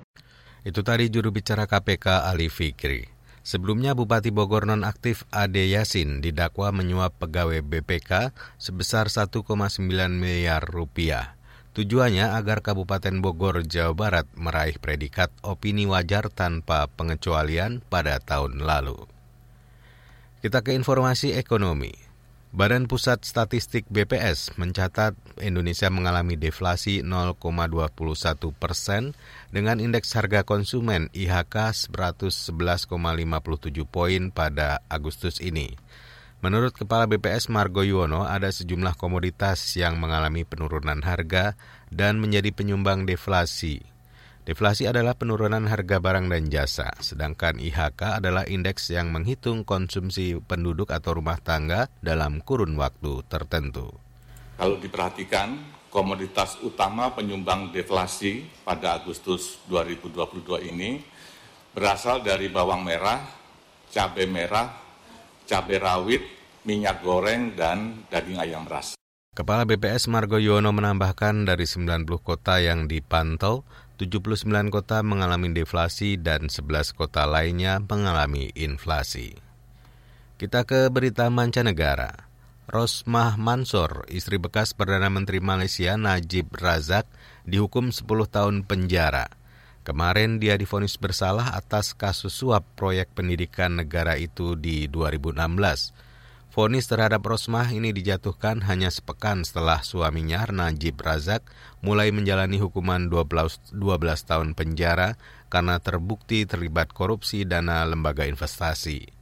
Itu 0.63 0.79
tadi 0.79 1.12
juru 1.12 1.36
bicara 1.36 1.67
KPK 1.67 2.24
Ali 2.24 2.48
Fikri. 2.48 3.19
Sebelumnya 3.43 3.95
Bupati 3.95 4.31
Bogor 4.31 4.67
nonaktif 4.67 5.27
Ade 5.31 5.67
Yasin 5.67 6.24
didakwa 6.24 6.71
menyuap 6.71 7.19
pegawai 7.19 7.63
BPK 7.63 8.31
sebesar 8.59 9.12
1,9 9.12 9.43
miliar 10.15 10.63
rupiah. 10.63 11.39
Tujuannya 11.69 12.36
agar 12.36 12.59
Kabupaten 12.65 13.21
Bogor, 13.24 13.63
Jawa 13.63 13.93
Barat 13.95 14.27
meraih 14.36 14.75
predikat 14.81 15.31
opini 15.45 15.88
wajar 15.88 16.27
tanpa 16.27 16.89
pengecualian 16.91 17.79
pada 17.88 18.19
tahun 18.19 18.59
lalu. 18.59 19.07
Kita 20.43 20.59
ke 20.59 20.75
informasi 20.75 21.38
ekonomi. 21.38 22.08
Badan 22.50 22.89
Pusat 22.89 23.29
Statistik 23.29 23.86
BPS 23.94 24.58
mencatat 24.58 25.13
Indonesia 25.38 25.86
mengalami 25.94 26.34
deflasi 26.34 27.06
0,21 27.06 27.38
persen 28.58 29.13
dengan 29.53 29.77
indeks 29.77 30.18
harga 30.18 30.41
konsumen 30.41 31.13
IHK 31.13 31.94
111,57 31.94 32.89
poin 33.86 34.34
pada 34.34 34.82
Agustus 34.89 35.38
ini. 35.46 35.77
Menurut 36.41 36.74
Kepala 36.74 37.06
BPS 37.06 37.53
Margo 37.53 37.86
Yuwono, 37.86 38.25
ada 38.25 38.50
sejumlah 38.50 38.98
komoditas 38.98 39.62
yang 39.77 40.01
mengalami 40.01 40.41
penurunan 40.41 41.06
harga 41.06 41.53
dan 41.94 42.18
menjadi 42.18 42.50
penyumbang 42.50 43.06
deflasi. 43.06 43.86
Deflasi 44.50 44.89
adalah 44.89 45.13
penurunan 45.13 45.70
harga 45.70 46.01
barang 46.01 46.25
dan 46.25 46.50
jasa, 46.50 46.89
sedangkan 46.98 47.62
IHK 47.62 48.18
adalah 48.18 48.50
indeks 48.50 48.89
yang 48.89 49.13
menghitung 49.13 49.62
konsumsi 49.62 50.41
penduduk 50.41 50.89
atau 50.89 51.22
rumah 51.22 51.38
tangga 51.38 51.86
dalam 52.01 52.41
kurun 52.41 52.74
waktu 52.74 53.22
tertentu. 53.29 53.94
Kalau 54.58 54.82
diperhatikan, 54.82 55.53
komoditas 55.94 56.58
utama 56.65 57.13
penyumbang 57.13 57.70
deflasi 57.70 58.50
pada 58.65 58.98
Agustus 58.98 59.62
2022 59.70 60.41
ini 60.74 60.98
berasal 61.70 62.25
dari 62.25 62.50
bawang 62.50 62.82
merah, 62.82 63.22
cabai 63.94 64.25
merah, 64.25 64.74
cabai 65.46 65.77
rawit, 65.77 66.25
minyak 66.65 67.06
goreng, 67.06 67.53
dan 67.53 68.01
daging 68.10 68.41
ayam 68.41 68.65
ras. 68.65 68.98
Kepala 69.29 69.62
BPS 69.70 70.10
Margo 70.10 70.41
Yono 70.41 70.74
menambahkan 70.74 71.46
dari 71.46 71.70
90 71.70 72.10
kota 72.18 72.58
yang 72.58 72.89
dipantau, 72.89 73.62
79 74.00 74.72
kota 74.72 75.03
mengalami 75.03 75.51
deflasi 75.51 76.15
dan 76.15 76.48
11 76.48 76.96
kota 76.96 77.27
lainnya 77.27 77.84
mengalami 77.84 78.48
inflasi. 78.56 79.36
Kita 80.39 80.63
ke 80.63 80.88
berita 80.88 81.27
mancanegara. 81.27 82.32
Rosmah 82.72 83.36
Mansor, 83.36 84.08
istri 84.08 84.39
bekas 84.39 84.72
Perdana 84.72 85.12
Menteri 85.12 85.44
Malaysia 85.44 86.00
Najib 86.00 86.48
Razak, 86.56 87.12
dihukum 87.44 87.91
10 87.91 88.08
tahun 88.32 88.63
penjara. 88.63 89.36
Kemarin 89.84 90.39
dia 90.39 90.56
difonis 90.56 90.96
bersalah 90.96 91.51
atas 91.51 91.91
kasus 91.91 92.32
suap 92.32 92.63
proyek 92.79 93.12
pendidikan 93.12 93.75
negara 93.84 94.15
itu 94.15 94.56
di 94.56 94.88
2016. 94.88 96.08
Fonis 96.50 96.89
terhadap 96.89 97.22
Rosmah 97.22 97.70
ini 97.70 97.94
dijatuhkan 97.94 98.65
hanya 98.65 98.89
sepekan 98.89 99.46
setelah 99.46 99.86
suaminya 99.86 100.50
Najib 100.50 100.98
Razak 100.98 101.46
mulai 101.86 102.10
menjalani 102.10 102.58
hukuman 102.58 103.06
12, 103.06 103.77
12 103.77 103.77
tahun 104.25 104.58
penjara 104.58 105.13
karena 105.53 105.77
terbukti 105.77 106.50
terlibat 106.50 106.89
korupsi 106.89 107.46
dana 107.46 107.86
lembaga 107.86 108.25
investasi. 108.25 109.13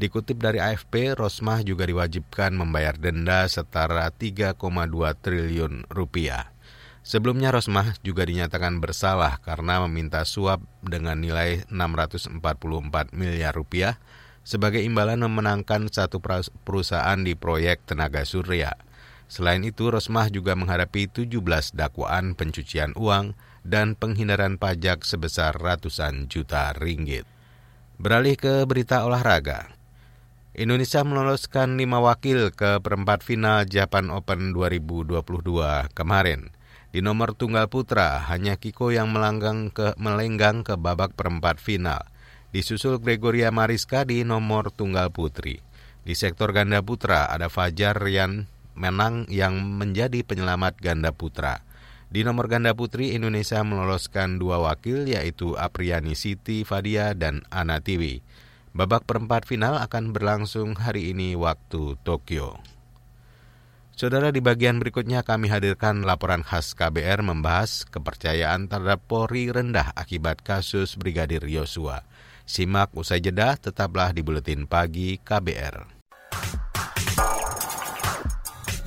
Dikutip 0.00 0.40
dari 0.40 0.64
AFP, 0.64 1.12
Rosmah 1.12 1.60
juga 1.60 1.84
diwajibkan 1.84 2.56
membayar 2.56 2.96
denda 2.96 3.44
setara 3.52 4.08
3,2 4.08 4.56
triliun 5.20 5.92
rupiah. 5.92 6.56
Sebelumnya 7.04 7.52
Rosmah 7.52 8.00
juga 8.00 8.24
dinyatakan 8.24 8.80
bersalah 8.80 9.44
karena 9.44 9.84
meminta 9.84 10.24
suap 10.24 10.64
dengan 10.80 11.20
nilai 11.20 11.68
644 11.68 12.40
miliar 13.12 13.52
rupiah 13.52 14.00
sebagai 14.42 14.82
imbalan 14.82 15.22
memenangkan 15.22 15.86
satu 15.86 16.18
perusahaan 16.66 17.18
di 17.22 17.38
proyek 17.38 17.86
tenaga 17.86 18.26
surya. 18.26 18.74
Selain 19.32 19.64
itu, 19.64 19.88
Rosmah 19.88 20.28
juga 20.28 20.52
menghadapi 20.52 21.08
17 21.08 21.72
dakwaan 21.72 22.36
pencucian 22.36 22.92
uang 22.98 23.32
dan 23.64 23.96
penghindaran 23.96 24.60
pajak 24.60 25.08
sebesar 25.08 25.56
ratusan 25.56 26.28
juta 26.28 26.76
ringgit. 26.76 27.24
Beralih 27.96 28.36
ke 28.36 28.68
berita 28.68 29.08
olahraga. 29.08 29.72
Indonesia 30.52 31.00
meloloskan 31.00 31.80
lima 31.80 31.96
wakil 32.04 32.52
ke 32.52 32.76
perempat 32.84 33.24
final 33.24 33.64
Japan 33.64 34.12
Open 34.12 34.52
2022 34.52 35.16
kemarin. 35.96 36.52
Di 36.92 37.00
nomor 37.00 37.32
tunggal 37.32 37.72
putra, 37.72 38.20
hanya 38.28 38.60
Kiko 38.60 38.92
yang 38.92 39.08
melanggang 39.16 39.72
ke, 39.72 39.96
melenggang 39.96 40.60
ke 40.60 40.76
babak 40.76 41.16
perempat 41.16 41.56
final 41.56 42.11
disusul 42.52 43.00
Gregoria 43.00 43.48
Mariska 43.48 44.04
di 44.04 44.22
nomor 44.22 44.68
tunggal 44.70 45.08
putri. 45.08 45.64
Di 46.04 46.12
sektor 46.12 46.52
ganda 46.52 46.84
putra 46.84 47.32
ada 47.32 47.48
Fajar 47.48 47.96
Rian 47.96 48.46
Menang 48.72 49.28
yang 49.28 49.56
menjadi 49.76 50.24
penyelamat 50.24 50.80
ganda 50.80 51.12
putra. 51.12 51.64
Di 52.12 52.24
nomor 52.24 52.48
ganda 52.48 52.76
putri, 52.76 53.16
Indonesia 53.16 53.60
meloloskan 53.64 54.36
dua 54.36 54.60
wakil 54.60 55.08
yaitu 55.08 55.56
Apriani 55.56 56.12
Siti 56.12 56.64
Fadia 56.64 57.16
dan 57.16 57.44
Ana 57.48 57.80
Tiwi. 57.80 58.20
Babak 58.72 59.04
perempat 59.04 59.48
final 59.48 59.80
akan 59.80 60.12
berlangsung 60.12 60.76
hari 60.76 61.12
ini 61.12 61.36
waktu 61.36 61.96
Tokyo. 62.04 62.60
Saudara, 63.92 64.32
di 64.32 64.40
bagian 64.40 64.80
berikutnya 64.80 65.20
kami 65.20 65.52
hadirkan 65.52 66.04
laporan 66.08 66.40
khas 66.40 66.72
KBR 66.72 67.20
membahas 67.20 67.84
kepercayaan 67.88 68.72
terhadap 68.72 69.04
Polri 69.04 69.52
rendah 69.52 69.92
akibat 69.92 70.40
kasus 70.40 70.96
Brigadir 70.96 71.44
Yosua. 71.44 72.00
Simak 72.42 72.90
usai 72.98 73.22
jeda, 73.22 73.54
tetaplah 73.54 74.10
di 74.10 74.20
Buletin 74.20 74.66
Pagi 74.66 75.16
KBR. 75.22 75.86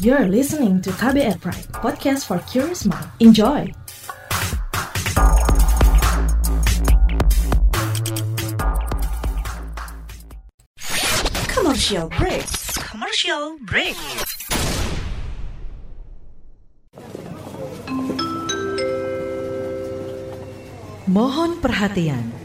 You're 0.03 0.27
listening 0.27 0.83
to 0.83 0.91
KBR 0.91 1.39
Pride, 1.39 1.71
podcast 1.71 2.27
for 2.27 2.43
curious 2.51 2.83
mind. 2.83 3.07
Enjoy! 3.23 3.71
Commercial 11.47 12.11
break. 12.11 12.45
Commercial 12.75 13.55
break. 13.63 13.97
Mohon 21.07 21.63
perhatian. 21.63 22.44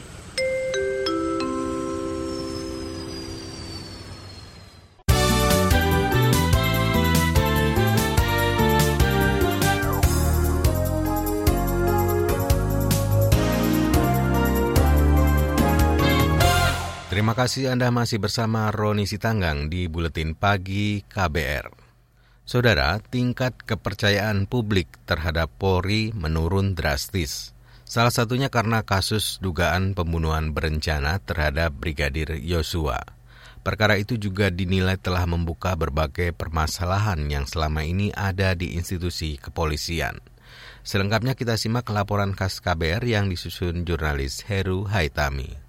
Terima 17.31 17.47
kasih 17.47 17.71
Anda 17.71 17.95
masih 17.95 18.19
bersama 18.19 18.67
Roni 18.75 19.07
Sitanggang 19.07 19.71
di 19.71 19.87
Buletin 19.87 20.35
Pagi 20.35 20.99
KBR. 21.07 21.71
Saudara, 22.43 22.99
tingkat 22.99 23.55
kepercayaan 23.55 24.51
publik 24.51 24.99
terhadap 25.07 25.47
Polri 25.55 26.11
menurun 26.11 26.75
drastis. 26.75 27.55
Salah 27.87 28.11
satunya 28.11 28.51
karena 28.51 28.83
kasus 28.83 29.39
dugaan 29.39 29.95
pembunuhan 29.95 30.51
berencana 30.51 31.23
terhadap 31.23 31.71
Brigadir 31.71 32.35
Yosua. 32.35 32.99
Perkara 33.63 33.95
itu 33.95 34.19
juga 34.19 34.51
dinilai 34.51 34.99
telah 34.99 35.23
membuka 35.23 35.71
berbagai 35.79 36.35
permasalahan 36.35 37.31
yang 37.31 37.47
selama 37.47 37.87
ini 37.87 38.11
ada 38.11 38.59
di 38.59 38.75
institusi 38.75 39.39
kepolisian. 39.39 40.19
Selengkapnya 40.83 41.39
kita 41.39 41.55
simak 41.55 41.87
laporan 41.95 42.35
khas 42.35 42.59
KBR 42.59 43.07
yang 43.07 43.31
disusun 43.31 43.87
jurnalis 43.87 44.43
Heru 44.43 44.83
Haitami. 44.83 45.60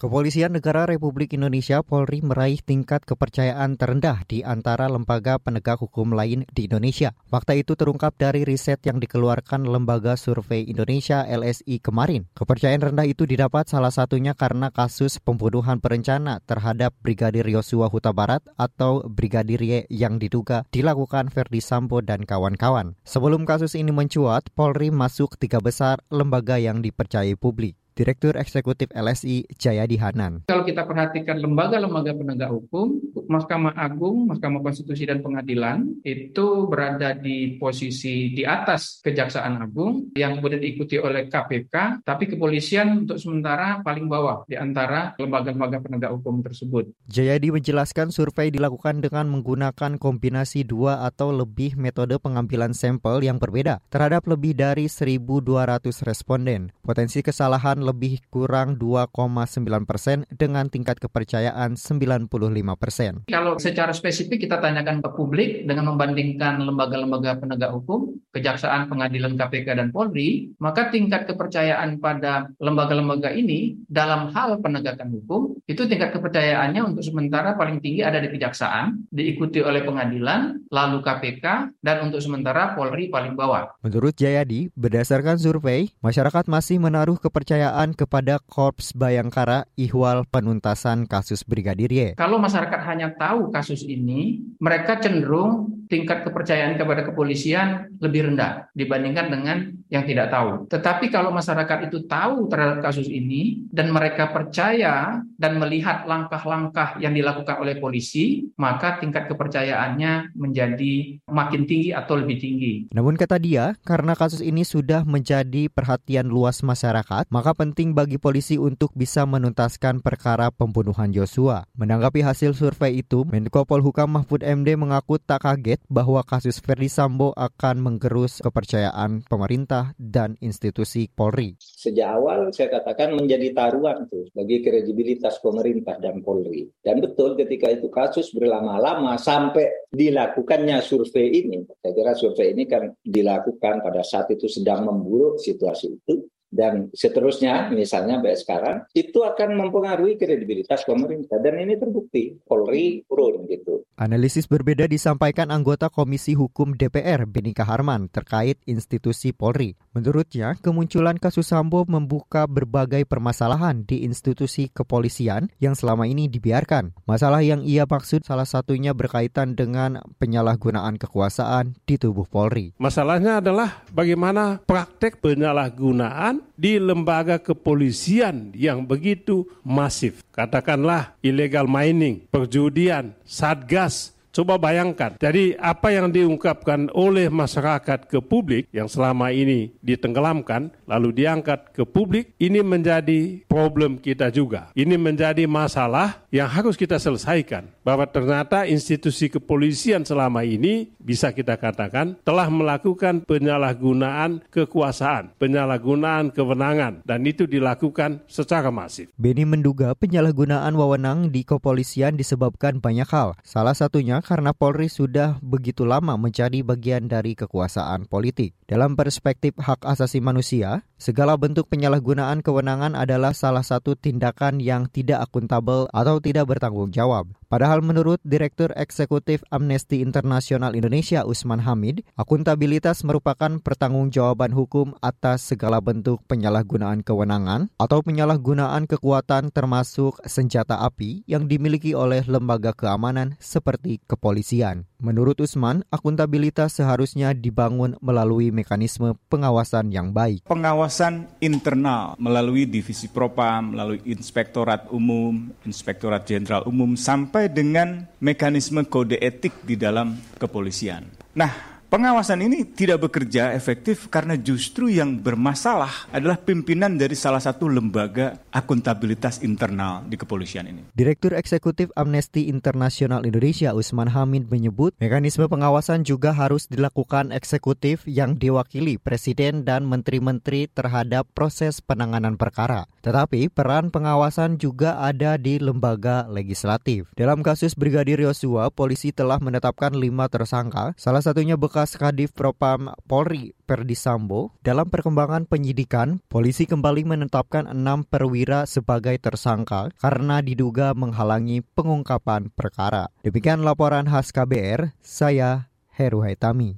Kepolisian 0.00 0.56
Negara 0.56 0.88
Republik 0.88 1.36
Indonesia 1.36 1.84
Polri 1.84 2.24
meraih 2.24 2.64
tingkat 2.64 3.04
kepercayaan 3.04 3.76
terendah 3.76 4.24
di 4.24 4.40
antara 4.40 4.88
lembaga 4.88 5.36
penegak 5.36 5.76
hukum 5.76 6.16
lain 6.16 6.48
di 6.56 6.72
Indonesia. 6.72 7.12
Fakta 7.28 7.52
itu 7.52 7.76
terungkap 7.76 8.16
dari 8.16 8.48
riset 8.48 8.80
yang 8.88 8.96
dikeluarkan 8.96 9.68
Lembaga 9.68 10.16
Survei 10.16 10.64
Indonesia 10.64 11.28
LSI 11.28 11.84
kemarin. 11.84 12.24
Kepercayaan 12.32 12.80
rendah 12.80 13.04
itu 13.04 13.28
didapat 13.28 13.68
salah 13.68 13.92
satunya 13.92 14.32
karena 14.32 14.72
kasus 14.72 15.20
pembunuhan 15.20 15.84
berencana 15.84 16.40
terhadap 16.48 16.96
Brigadir 17.04 17.44
Yosua 17.52 17.92
Huta 17.92 18.16
Barat 18.16 18.40
atau 18.56 19.04
Brigadir 19.04 19.60
Y 19.60 19.84
yang 19.92 20.16
diduga 20.16 20.64
dilakukan 20.72 21.28
Verdi 21.28 21.60
Sambo 21.60 22.00
dan 22.00 22.24
kawan-kawan. 22.24 22.96
Sebelum 23.04 23.44
kasus 23.44 23.76
ini 23.76 23.92
mencuat, 23.92 24.48
Polri 24.56 24.88
masuk 24.88 25.36
tiga 25.36 25.60
besar 25.60 26.00
lembaga 26.08 26.56
yang 26.56 26.80
dipercayai 26.80 27.36
publik. 27.36 27.79
Direktur 28.00 28.32
Eksekutif 28.40 28.88
LSI 28.96 29.44
Jayadi 29.60 30.00
Hanan. 30.00 30.48
Kalau 30.48 30.64
kita 30.64 30.88
perhatikan 30.88 31.36
lembaga-lembaga 31.36 32.16
penegak 32.16 32.48
hukum, 32.48 32.96
Mahkamah 33.28 33.76
Agung, 33.76 34.24
Mahkamah 34.24 34.64
Konstitusi 34.64 35.04
dan 35.04 35.20
Pengadilan 35.20 36.00
itu 36.00 36.64
berada 36.64 37.12
di 37.12 37.60
posisi 37.60 38.32
di 38.32 38.48
atas 38.48 39.04
Kejaksaan 39.04 39.60
Agung 39.60 40.08
yang 40.16 40.40
kemudian 40.40 40.64
diikuti 40.64 40.96
oleh 40.96 41.28
KPK, 41.28 42.00
tapi 42.00 42.24
kepolisian 42.24 43.04
untuk 43.04 43.20
sementara 43.20 43.84
paling 43.84 44.08
bawah 44.08 44.48
di 44.48 44.56
antara 44.56 45.12
lembaga-lembaga 45.20 45.84
penegak 45.84 46.16
hukum 46.16 46.40
tersebut. 46.40 46.88
Jayadi 47.12 47.52
menjelaskan 47.52 48.16
survei 48.16 48.48
dilakukan 48.48 49.04
dengan 49.04 49.28
menggunakan 49.28 50.00
kombinasi 50.00 50.64
dua 50.64 51.04
atau 51.04 51.36
lebih 51.36 51.76
metode 51.76 52.16
pengambilan 52.16 52.72
sampel 52.72 53.20
yang 53.20 53.36
berbeda 53.36 53.84
terhadap 53.92 54.24
lebih 54.24 54.56
dari 54.56 54.88
1.200 54.88 55.84
responden. 56.00 56.72
Potensi 56.80 57.20
kesalahan 57.20 57.89
lebih 57.90 58.22
kurang 58.30 58.78
2,9 58.78 59.66
persen 59.84 60.22
dengan 60.30 60.70
tingkat 60.70 61.02
kepercayaan 61.02 61.74
95 61.74 62.30
persen. 62.78 63.12
Kalau 63.26 63.58
secara 63.58 63.90
spesifik 63.90 64.46
kita 64.46 64.62
tanyakan 64.62 65.02
ke 65.02 65.10
publik 65.12 65.66
dengan 65.66 65.90
membandingkan 65.94 66.62
lembaga-lembaga 66.62 67.42
penegak 67.42 67.74
hukum, 67.74 68.14
kejaksaan, 68.30 68.86
pengadilan, 68.86 69.34
KPK, 69.34 69.74
dan 69.74 69.88
Polri, 69.90 70.54
maka 70.62 70.92
tingkat 70.94 71.26
kepercayaan 71.26 71.98
pada 71.98 72.52
lembaga-lembaga 72.62 73.34
ini 73.34 73.80
dalam 73.90 74.30
hal 74.30 74.62
penegakan 74.62 75.10
hukum, 75.18 75.58
itu 75.66 75.82
tingkat 75.90 76.14
kepercayaannya 76.14 76.82
untuk 76.94 77.02
sementara 77.02 77.58
paling 77.58 77.82
tinggi 77.82 78.06
ada 78.06 78.22
di 78.22 78.30
kejaksaan, 78.30 79.10
diikuti 79.10 79.58
oleh 79.64 79.82
pengadilan, 79.82 80.62
lalu 80.70 81.02
KPK, 81.02 81.74
dan 81.82 81.96
untuk 82.06 82.22
sementara 82.22 82.78
Polri 82.78 83.10
paling 83.10 83.34
bawah. 83.34 83.74
Menurut 83.80 84.14
Jayadi, 84.14 84.68
berdasarkan 84.76 85.40
survei, 85.40 85.90
masyarakat 86.04 86.44
masih 86.46 86.76
menaruh 86.76 87.16
kepercayaan 87.16 87.79
kepercayaan 87.80 87.96
kepada 87.96 88.36
Korps 88.44 88.92
Bayangkara 88.92 89.64
ihwal 89.80 90.28
penuntasan 90.28 91.08
kasus 91.08 91.40
Brigadir 91.48 91.88
Y. 91.88 92.12
Kalau 92.20 92.36
masyarakat 92.36 92.80
hanya 92.84 93.08
tahu 93.16 93.48
kasus 93.48 93.88
ini, 93.88 94.44
mereka 94.60 95.00
cenderung 95.00 95.80
tingkat 95.90 96.22
kepercayaan 96.22 96.78
kepada 96.78 97.02
kepolisian 97.02 97.90
lebih 97.98 98.30
rendah 98.30 98.70
dibandingkan 98.78 99.26
dengan 99.32 99.56
yang 99.90 100.06
tidak 100.06 100.30
tahu. 100.30 100.70
Tetapi 100.70 101.10
kalau 101.10 101.34
masyarakat 101.34 101.90
itu 101.90 102.06
tahu 102.06 102.46
terhadap 102.46 102.78
kasus 102.84 103.10
ini 103.10 103.66
dan 103.74 103.90
mereka 103.90 104.30
percaya 104.30 105.18
dan 105.34 105.58
melihat 105.58 106.06
langkah-langkah 106.06 106.94
yang 107.02 107.10
dilakukan 107.10 107.58
oleh 107.58 107.82
polisi, 107.82 108.46
maka 108.54 109.02
tingkat 109.02 109.26
kepercayaannya 109.26 110.38
menjadi 110.38 111.18
makin 111.26 111.66
tinggi 111.66 111.90
atau 111.90 112.22
lebih 112.22 112.38
tinggi. 112.38 112.74
Namun 112.94 113.18
kata 113.18 113.42
dia, 113.42 113.74
karena 113.82 114.14
kasus 114.14 114.38
ini 114.38 114.62
sudah 114.62 115.02
menjadi 115.02 115.66
perhatian 115.66 116.30
luas 116.30 116.62
masyarakat, 116.62 117.26
maka 117.34 117.50
penting 117.60 117.92
bagi 117.92 118.16
polisi 118.16 118.56
untuk 118.56 118.88
bisa 118.96 119.28
menuntaskan 119.28 120.00
perkara 120.00 120.48
pembunuhan 120.48 121.12
Joshua. 121.12 121.68
Menanggapi 121.76 122.24
hasil 122.24 122.56
survei 122.56 123.04
itu, 123.04 123.28
Menko 123.28 123.68
Polhukam 123.68 124.16
Mahfud 124.16 124.40
MD 124.40 124.80
mengaku 124.80 125.20
tak 125.20 125.44
kaget 125.44 125.76
bahwa 125.92 126.24
kasus 126.24 126.56
Ferdi 126.56 126.88
Sambo 126.88 127.36
akan 127.36 127.84
menggerus 127.84 128.40
kepercayaan 128.40 129.28
pemerintah 129.28 129.92
dan 130.00 130.40
institusi 130.40 131.12
Polri. 131.12 131.60
Sejak 131.60 132.16
awal 132.16 132.48
saya 132.56 132.80
katakan 132.80 133.12
menjadi 133.12 133.52
taruhan 133.52 134.08
tuh 134.08 134.24
bagi 134.32 134.64
kredibilitas 134.64 135.36
pemerintah 135.44 136.00
dan 136.00 136.24
Polri. 136.24 136.64
Dan 136.80 137.04
betul 137.04 137.36
ketika 137.36 137.68
itu 137.68 137.92
kasus 137.92 138.32
berlama-lama 138.32 139.20
sampai 139.20 139.68
dilakukannya 139.92 140.80
survei 140.80 141.44
ini. 141.44 141.68
Saya 141.76 141.92
kira 141.92 142.16
survei 142.16 142.56
ini 142.56 142.64
kan 142.64 142.88
dilakukan 143.04 143.84
pada 143.84 144.00
saat 144.00 144.32
itu 144.32 144.48
sedang 144.48 144.88
memburuk 144.88 145.36
situasi 145.36 146.00
itu 146.00 146.24
dan 146.50 146.90
seterusnya 146.92 147.70
misalnya 147.70 148.18
sampai 148.18 148.36
sekarang 148.36 148.76
itu 148.92 149.22
akan 149.22 149.56
mempengaruhi 149.56 150.18
kredibilitas 150.18 150.82
pemerintah 150.82 151.38
dan 151.38 151.62
ini 151.62 151.78
terbukti 151.78 152.36
Polri 152.42 153.06
turun 153.06 153.46
gitu. 153.46 153.86
Analisis 154.00 154.48
berbeda 154.48 154.88
disampaikan 154.88 155.52
anggota 155.52 155.92
Komisi 155.92 156.32
Hukum 156.32 156.72
DPR 156.72 157.28
Benika 157.28 157.68
Harman 157.68 158.08
terkait 158.08 158.56
institusi 158.64 159.36
Polri. 159.36 159.76
Menurutnya, 159.92 160.56
kemunculan 160.56 161.20
kasus 161.20 161.52
Sambo 161.52 161.84
membuka 161.84 162.48
berbagai 162.48 163.04
permasalahan 163.04 163.84
di 163.84 164.08
institusi 164.08 164.72
kepolisian 164.72 165.52
yang 165.60 165.76
selama 165.76 166.08
ini 166.08 166.32
dibiarkan. 166.32 166.96
Masalah 167.04 167.44
yang 167.44 167.60
ia 167.60 167.84
maksud 167.84 168.24
salah 168.24 168.48
satunya 168.48 168.96
berkaitan 168.96 169.52
dengan 169.52 170.00
penyalahgunaan 170.16 170.96
kekuasaan 170.96 171.76
di 171.84 172.00
tubuh 172.00 172.24
Polri. 172.24 172.72
Masalahnya 172.80 173.44
adalah 173.44 173.84
bagaimana 173.92 174.64
praktek 174.64 175.20
penyalahgunaan 175.20 176.39
di 176.54 176.76
lembaga 176.76 177.40
kepolisian 177.40 178.52
yang 178.52 178.84
begitu 178.84 179.48
masif. 179.64 180.22
Katakanlah 180.30 181.16
illegal 181.24 181.64
mining, 181.64 182.26
perjudian, 182.28 183.16
satgas, 183.24 184.12
Coba 184.30 184.62
bayangkan, 184.62 185.18
jadi 185.18 185.58
apa 185.58 185.90
yang 185.90 186.14
diungkapkan 186.14 186.86
oleh 186.94 187.26
masyarakat 187.26 188.06
ke 188.06 188.22
publik 188.22 188.70
yang 188.70 188.86
selama 188.86 189.34
ini 189.34 189.74
ditenggelamkan, 189.82 190.70
lalu 190.86 191.10
diangkat 191.10 191.74
ke 191.74 191.82
publik, 191.82 192.30
ini 192.38 192.62
menjadi 192.62 193.42
problem 193.50 193.98
kita 193.98 194.30
juga. 194.30 194.70
Ini 194.78 194.94
menjadi 194.94 195.50
masalah 195.50 196.22
yang 196.30 196.46
harus 196.46 196.78
kita 196.78 197.02
selesaikan. 197.02 197.74
Bahwa 197.82 198.06
ternyata 198.06 198.70
institusi 198.70 199.26
kepolisian 199.26 200.06
selama 200.06 200.46
ini 200.46 200.94
bisa 201.02 201.34
kita 201.34 201.58
katakan 201.58 202.14
telah 202.22 202.46
melakukan 202.46 203.26
penyalahgunaan 203.26 204.46
kekuasaan, 204.46 205.34
penyalahgunaan 205.42 206.30
kewenangan, 206.30 207.02
dan 207.02 207.26
itu 207.26 207.50
dilakukan 207.50 208.22
secara 208.30 208.70
masif. 208.70 209.10
Beni 209.18 209.42
menduga 209.42 209.90
penyalahgunaan 209.98 210.70
wewenang 210.78 211.34
di 211.34 211.42
kepolisian 211.42 212.14
disebabkan 212.14 212.78
banyak 212.78 213.10
hal. 213.10 213.34
Salah 213.42 213.74
satunya 213.74 214.22
karena 214.30 214.54
Polri 214.54 214.86
sudah 214.86 215.42
begitu 215.42 215.82
lama 215.82 216.14
menjadi 216.14 216.62
bagian 216.62 217.10
dari 217.10 217.34
kekuasaan 217.34 218.06
politik. 218.06 218.54
Dalam 218.70 218.94
perspektif 218.94 219.58
hak 219.58 219.82
asasi 219.82 220.22
manusia, 220.22 220.86
segala 220.94 221.34
bentuk 221.34 221.66
penyalahgunaan 221.66 222.38
kewenangan 222.38 222.94
adalah 222.94 223.34
salah 223.34 223.66
satu 223.66 223.98
tindakan 223.98 224.62
yang 224.62 224.86
tidak 224.86 225.26
akuntabel 225.26 225.90
atau 225.90 226.22
tidak 226.22 226.46
bertanggung 226.46 226.94
jawab. 226.94 227.34
Padahal 227.50 227.82
menurut 227.82 228.22
Direktur 228.22 228.70
Eksekutif 228.78 229.42
Amnesty 229.50 230.06
Internasional 230.06 230.78
Indonesia 230.78 231.26
Usman 231.26 231.66
Hamid, 231.66 232.06
akuntabilitas 232.14 233.02
merupakan 233.02 233.58
pertanggungjawaban 233.58 234.54
hukum 234.54 234.94
atas 235.02 235.50
segala 235.50 235.82
bentuk 235.82 236.22
penyalahgunaan 236.30 237.02
kewenangan 237.02 237.74
atau 237.74 238.06
penyalahgunaan 238.06 238.86
kekuatan 238.86 239.50
termasuk 239.50 240.22
senjata 240.22 240.78
api 240.78 241.26
yang 241.26 241.50
dimiliki 241.50 241.98
oleh 241.98 242.22
lembaga 242.22 242.70
keamanan 242.70 243.34
seperti 243.42 243.98
kepolisian. 244.06 244.89
Menurut 245.00 245.40
Usman, 245.40 245.80
akuntabilitas 245.88 246.76
seharusnya 246.76 247.32
dibangun 247.32 247.96
melalui 248.04 248.52
mekanisme 248.52 249.16
pengawasan 249.32 249.88
yang 249.88 250.12
baik. 250.12 250.44
Pengawasan 250.44 251.24
internal 251.40 252.20
melalui 252.20 252.68
divisi 252.68 253.08
propam, 253.08 253.72
melalui 253.72 254.04
inspektorat 254.04 254.92
umum, 254.92 255.48
inspektorat 255.64 256.28
jenderal 256.28 256.68
umum, 256.68 257.00
sampai 257.00 257.48
dengan 257.48 258.04
mekanisme 258.20 258.84
kode 258.84 259.16
etik 259.16 259.64
di 259.64 259.80
dalam 259.80 260.20
kepolisian. 260.36 261.08
Nah, 261.32 261.79
Pengawasan 261.90 262.46
ini 262.46 262.62
tidak 262.62 263.10
bekerja 263.10 263.50
efektif 263.50 264.06
karena 264.14 264.38
justru 264.38 264.86
yang 264.86 265.18
bermasalah 265.18 266.06
adalah 266.14 266.38
pimpinan 266.38 266.94
dari 266.94 267.18
salah 267.18 267.42
satu 267.42 267.66
lembaga 267.66 268.38
akuntabilitas 268.54 269.42
internal 269.42 270.06
di 270.06 270.14
kepolisian 270.14 270.70
ini. 270.70 270.86
Direktur 270.94 271.34
Eksekutif 271.34 271.90
Amnesty 271.98 272.46
Internasional 272.46 273.26
Indonesia 273.26 273.74
Usman 273.74 274.06
Hamid 274.06 274.46
menyebut 274.54 274.94
mekanisme 275.02 275.50
pengawasan 275.50 276.06
juga 276.06 276.30
harus 276.30 276.70
dilakukan 276.70 277.34
eksekutif 277.34 278.06
yang 278.06 278.38
diwakili 278.38 278.94
presiden 278.94 279.66
dan 279.66 279.82
menteri-menteri 279.82 280.70
terhadap 280.70 281.26
proses 281.34 281.82
penanganan 281.82 282.38
perkara. 282.38 282.86
Tetapi 283.02 283.50
peran 283.50 283.90
pengawasan 283.90 284.62
juga 284.62 284.94
ada 285.02 285.34
di 285.34 285.58
lembaga 285.58 286.30
legislatif. 286.30 287.10
Dalam 287.18 287.42
kasus 287.42 287.74
Brigadir 287.74 288.22
Yosua, 288.22 288.70
polisi 288.70 289.10
telah 289.10 289.42
menetapkan 289.42 289.90
lima 289.90 290.30
tersangka, 290.30 290.94
salah 290.94 291.24
satunya 291.24 291.58
bekas 291.58 291.79
bekas 291.80 291.96
Kadif 291.96 292.36
Propam 292.36 292.92
Polri 293.08 293.56
Perdi 293.64 293.96
Sambo, 293.96 294.52
dalam 294.60 294.92
perkembangan 294.92 295.48
penyidikan, 295.48 296.20
polisi 296.28 296.68
kembali 296.68 297.08
menetapkan 297.08 297.64
enam 297.64 298.04
perwira 298.04 298.68
sebagai 298.68 299.16
tersangka 299.16 299.88
karena 299.96 300.44
diduga 300.44 300.92
menghalangi 300.92 301.64
pengungkapan 301.72 302.52
perkara. 302.52 303.08
Demikian 303.24 303.64
laporan 303.64 304.04
khas 304.04 304.28
KBR, 304.28 304.92
saya 305.00 305.72
Heru 305.96 306.20
Haitami. 306.20 306.76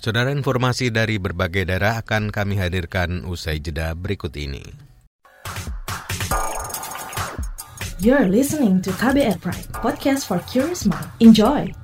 Saudara 0.00 0.32
informasi 0.32 0.88
dari 0.88 1.20
berbagai 1.20 1.68
daerah 1.68 2.00
akan 2.00 2.32
kami 2.32 2.56
hadirkan 2.56 3.28
usai 3.28 3.60
jeda 3.60 3.92
berikut 3.92 4.32
ini. 4.40 4.64
You're 8.00 8.32
listening 8.32 8.80
to 8.80 8.96
KBR 8.96 9.44
Pride, 9.44 9.68
podcast 9.76 10.24
for 10.24 10.40
curious 10.48 10.88
mind. 10.88 11.04
Enjoy! 11.20 11.81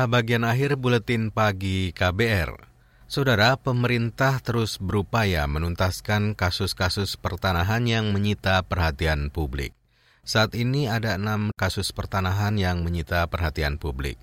Inilah 0.00 0.16
bagian 0.16 0.48
akhir 0.48 0.80
buletin 0.80 1.28
pagi 1.28 1.92
KBR. 1.92 2.56
Saudara, 3.04 3.60
pemerintah 3.60 4.40
terus 4.40 4.80
berupaya 4.80 5.44
menuntaskan 5.44 6.32
kasus-kasus 6.32 7.20
pertanahan 7.20 7.84
yang 7.84 8.08
menyita 8.08 8.64
perhatian 8.64 9.28
publik. 9.28 9.76
Saat 10.24 10.56
ini 10.56 10.88
ada 10.88 11.20
enam 11.20 11.52
kasus 11.52 11.92
pertanahan 11.92 12.56
yang 12.56 12.80
menyita 12.80 13.28
perhatian 13.28 13.76
publik. 13.76 14.16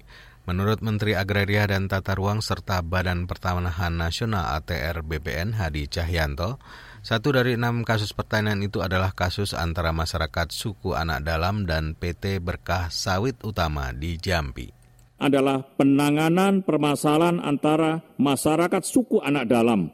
Menurut 0.50 0.82
Menteri 0.82 1.13
Agraria 1.13 1.70
dan 1.70 1.86
Tata 1.86 2.18
Ruang 2.18 2.42
serta 2.42 2.82
Badan 2.82 3.30
Pertanahan 3.30 3.94
Nasional 3.94 4.58
ATR 4.58 5.06
BPN 5.06 5.62
Hadi 5.62 5.86
Cahyanto, 5.86 6.58
satu 7.06 7.38
dari 7.38 7.54
enam 7.54 7.86
kasus 7.86 8.18
pertanian 8.18 8.66
itu 8.66 8.82
adalah 8.82 9.13
kasus 9.13 9.54
antara 9.54 9.94
masyarakat 9.94 10.50
suku 10.50 10.98
anak 10.98 11.22
dalam 11.22 11.70
dan 11.70 11.94
PT 11.94 12.42
Berkah 12.42 12.90
Sawit 12.90 13.38
Utama 13.46 13.94
di 13.94 14.18
Jambi 14.18 14.77
adalah 15.17 15.65
penanganan 15.65 16.62
permasalahan 16.62 17.41
antara 17.41 18.06
masyarakat 18.21 18.82
suku 18.86 19.17
anak 19.21 19.49
dalam 19.49 19.89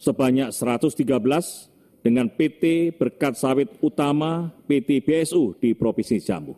sebanyak 0.00 0.48
113 0.48 0.96
dengan 2.00 2.32
PT 2.32 2.96
Berkat 2.96 3.36
Sawit 3.36 3.68
Utama 3.84 4.48
PT 4.64 5.04
BSU 5.04 5.60
di 5.60 5.76
Provinsi 5.76 6.16
Jambi. 6.24 6.56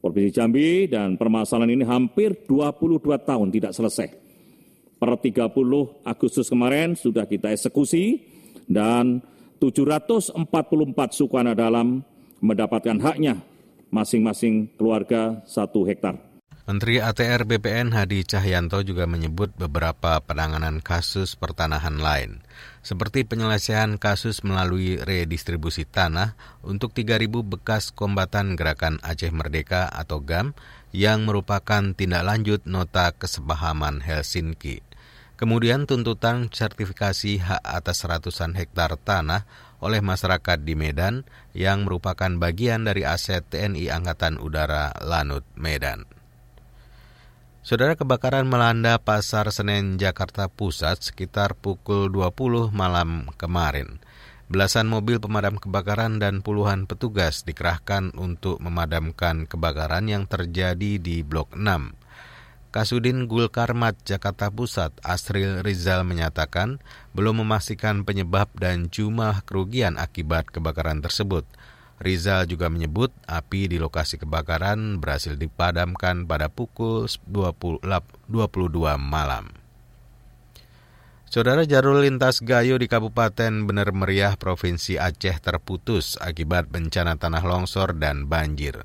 Provinsi 0.00 0.30
Jambi 0.36 0.84
dan 0.88 1.16
permasalahan 1.16 1.72
ini 1.72 1.84
hampir 1.84 2.44
22 2.44 3.00
tahun 3.24 3.48
tidak 3.48 3.72
selesai. 3.72 4.08
Per 5.00 5.10
30 5.16 5.48
Agustus 6.04 6.52
kemarin 6.52 6.92
sudah 6.92 7.24
kita 7.24 7.48
eksekusi 7.56 8.20
dan 8.68 9.24
744 9.56 10.36
suku 11.16 11.34
anak 11.40 11.56
dalam 11.56 12.04
mendapatkan 12.44 13.00
haknya 13.00 13.40
masing-masing 13.88 14.76
keluarga 14.76 15.40
satu 15.48 15.88
hektar. 15.88 16.29
Menteri 16.70 17.02
ATR 17.02 17.50
BPN 17.50 17.90
Hadi 17.90 18.22
Cahyanto 18.22 18.86
juga 18.86 19.02
menyebut 19.02 19.50
beberapa 19.58 20.22
penanganan 20.22 20.78
kasus 20.78 21.34
pertanahan 21.34 21.98
lain, 21.98 22.46
seperti 22.78 23.26
penyelesaian 23.26 23.98
kasus 23.98 24.46
melalui 24.46 24.94
redistribusi 25.02 25.82
tanah 25.82 26.38
untuk 26.62 26.94
3.000 26.94 27.26
bekas 27.42 27.90
kombatan 27.90 28.54
Gerakan 28.54 29.02
Aceh 29.02 29.34
Merdeka 29.34 29.90
atau 29.90 30.22
GAM 30.22 30.54
yang 30.94 31.26
merupakan 31.26 31.90
tindak 31.90 32.22
lanjut 32.22 32.62
nota 32.70 33.10
kesepahaman 33.18 34.06
Helsinki. 34.06 34.86
Kemudian 35.42 35.90
tuntutan 35.90 36.54
sertifikasi 36.54 37.50
hak 37.50 37.66
atas 37.66 38.06
ratusan 38.06 38.54
hektar 38.54 38.94
tanah 38.94 39.42
oleh 39.82 39.98
masyarakat 39.98 40.62
di 40.62 40.78
Medan 40.78 41.26
yang 41.50 41.82
merupakan 41.82 42.30
bagian 42.38 42.86
dari 42.86 43.02
aset 43.02 43.42
TNI 43.50 43.90
Angkatan 43.90 44.38
Udara 44.38 44.94
Lanut 45.02 45.42
Medan. 45.58 46.19
Saudara 47.60 47.92
kebakaran 47.92 48.48
melanda 48.48 48.96
Pasar 48.96 49.44
Senen 49.52 50.00
Jakarta 50.00 50.48
Pusat 50.48 51.12
sekitar 51.12 51.52
pukul 51.52 52.08
20 52.08 52.72
malam 52.72 53.28
kemarin. 53.36 54.00
Belasan 54.48 54.88
mobil 54.88 55.20
pemadam 55.20 55.60
kebakaran 55.60 56.16
dan 56.16 56.40
puluhan 56.40 56.88
petugas 56.88 57.44
dikerahkan 57.44 58.16
untuk 58.16 58.64
memadamkan 58.64 59.44
kebakaran 59.44 60.08
yang 60.08 60.24
terjadi 60.24 60.96
di 60.96 61.20
Blok 61.20 61.52
6. 61.52 61.92
Kasudin 62.72 63.28
Gulkarmat 63.28 64.08
Jakarta 64.08 64.48
Pusat 64.48 64.96
Asril 65.04 65.60
Rizal 65.60 66.00
menyatakan 66.08 66.80
belum 67.12 67.44
memastikan 67.44 68.08
penyebab 68.08 68.48
dan 68.56 68.88
jumlah 68.88 69.44
kerugian 69.44 70.00
akibat 70.00 70.48
kebakaran 70.48 71.04
tersebut. 71.04 71.44
Rizal 72.00 72.48
juga 72.48 72.72
menyebut 72.72 73.12
api 73.28 73.68
di 73.68 73.76
lokasi 73.76 74.16
kebakaran 74.16 74.96
berhasil 74.96 75.36
dipadamkan 75.36 76.24
pada 76.24 76.48
pukul 76.48 77.04
20, 77.28 77.84
22 77.84 78.96
malam. 78.96 79.52
Saudara 81.30 81.62
jalur 81.62 82.02
lintas 82.02 82.42
Gayo 82.42 82.80
di 82.80 82.90
Kabupaten 82.90 83.68
Bener 83.68 83.92
Meriah, 83.94 84.34
Provinsi 84.34 84.98
Aceh 84.98 85.38
terputus 85.38 86.18
akibat 86.18 86.66
bencana 86.72 87.20
tanah 87.20 87.44
longsor 87.44 87.94
dan 87.94 88.26
banjir. 88.26 88.82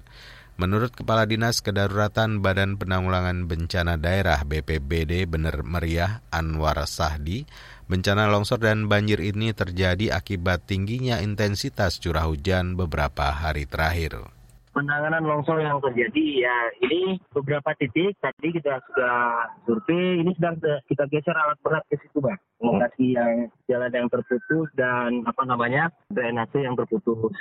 Menurut 0.55 0.95
Kepala 0.95 1.27
Dinas 1.27 1.59
Kedaruratan 1.59 2.39
Badan 2.39 2.79
Penanggulangan 2.79 3.43
Bencana 3.43 3.99
Daerah 3.99 4.39
BPBD 4.47 5.27
Bener 5.27 5.63
Meriah 5.67 6.23
Anwar 6.31 6.79
Sahdi, 6.87 7.43
Bencana 7.85 8.25
longsor 8.25 8.65
dan 8.65 8.89
banjir 8.89 9.21
ini 9.21 9.53
terjadi 9.53 10.09
akibat 10.17 10.65
tingginya 10.65 11.21
intensitas 11.21 12.01
curah 12.01 12.25
hujan 12.25 12.73
beberapa 12.73 13.29
hari 13.29 13.69
terakhir. 13.69 14.25
Penanganan 14.73 15.21
longsor 15.21 15.61
yang 15.61 15.77
terjadi 15.77 16.49
ya 16.49 16.57
ini 16.81 17.21
beberapa 17.29 17.77
titik 17.77 18.17
tadi 18.17 18.57
kita 18.57 18.81
sudah 18.89 19.47
survei 19.69 20.17
ini 20.17 20.33
sedang 20.33 20.57
kita 20.89 21.05
geser 21.13 21.37
alat 21.37 21.61
berat 21.61 21.85
ke 21.85 22.01
situ 22.01 22.25
bang 22.25 22.41
lokasi 22.57 23.13
yang 23.13 23.53
jalan 23.69 23.93
yang 23.93 24.09
terputus 24.09 24.67
dan 24.73 25.21
apa 25.29 25.45
namanya 25.45 25.93
drainase 26.09 26.65
yang 26.65 26.73
terputus. 26.73 27.37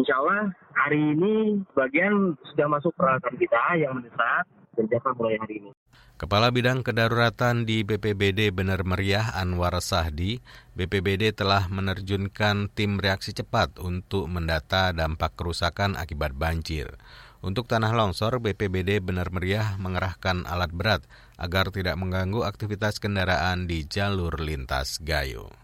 Insya 0.00 0.16
Allah 0.16 0.48
hari 0.72 1.12
ini 1.12 1.60
bagian 1.76 2.40
sudah 2.56 2.72
masuk 2.72 2.96
peralatan 2.96 3.36
kita 3.36 3.76
yang 3.76 4.00
mendesak 4.00 4.48
kerjakan 4.74 5.14
mulai 5.16 5.38
hari 5.38 5.62
ini. 5.62 5.70
Kepala 6.14 6.54
Bidang 6.54 6.86
Kedaruratan 6.86 7.66
di 7.66 7.82
BPBD 7.82 8.54
Bener 8.54 8.86
Meriah 8.86 9.34
Anwar 9.34 9.74
Sahdi, 9.82 10.38
BPBD 10.78 11.34
telah 11.34 11.66
menerjunkan 11.66 12.70
tim 12.70 13.02
reaksi 13.02 13.34
cepat 13.34 13.82
untuk 13.82 14.30
mendata 14.30 14.94
dampak 14.94 15.34
kerusakan 15.34 15.98
akibat 15.98 16.34
banjir. 16.38 16.94
Untuk 17.44 17.66
tanah 17.66 17.92
longsor, 17.92 18.38
BPBD 18.38 19.02
Bener 19.02 19.28
Meriah 19.34 19.74
mengerahkan 19.76 20.46
alat 20.46 20.70
berat 20.70 21.02
agar 21.36 21.74
tidak 21.74 21.98
mengganggu 21.98 22.46
aktivitas 22.46 23.02
kendaraan 23.02 23.66
di 23.66 23.82
jalur 23.84 24.38
lintas 24.38 25.02
Gayo. 25.02 25.63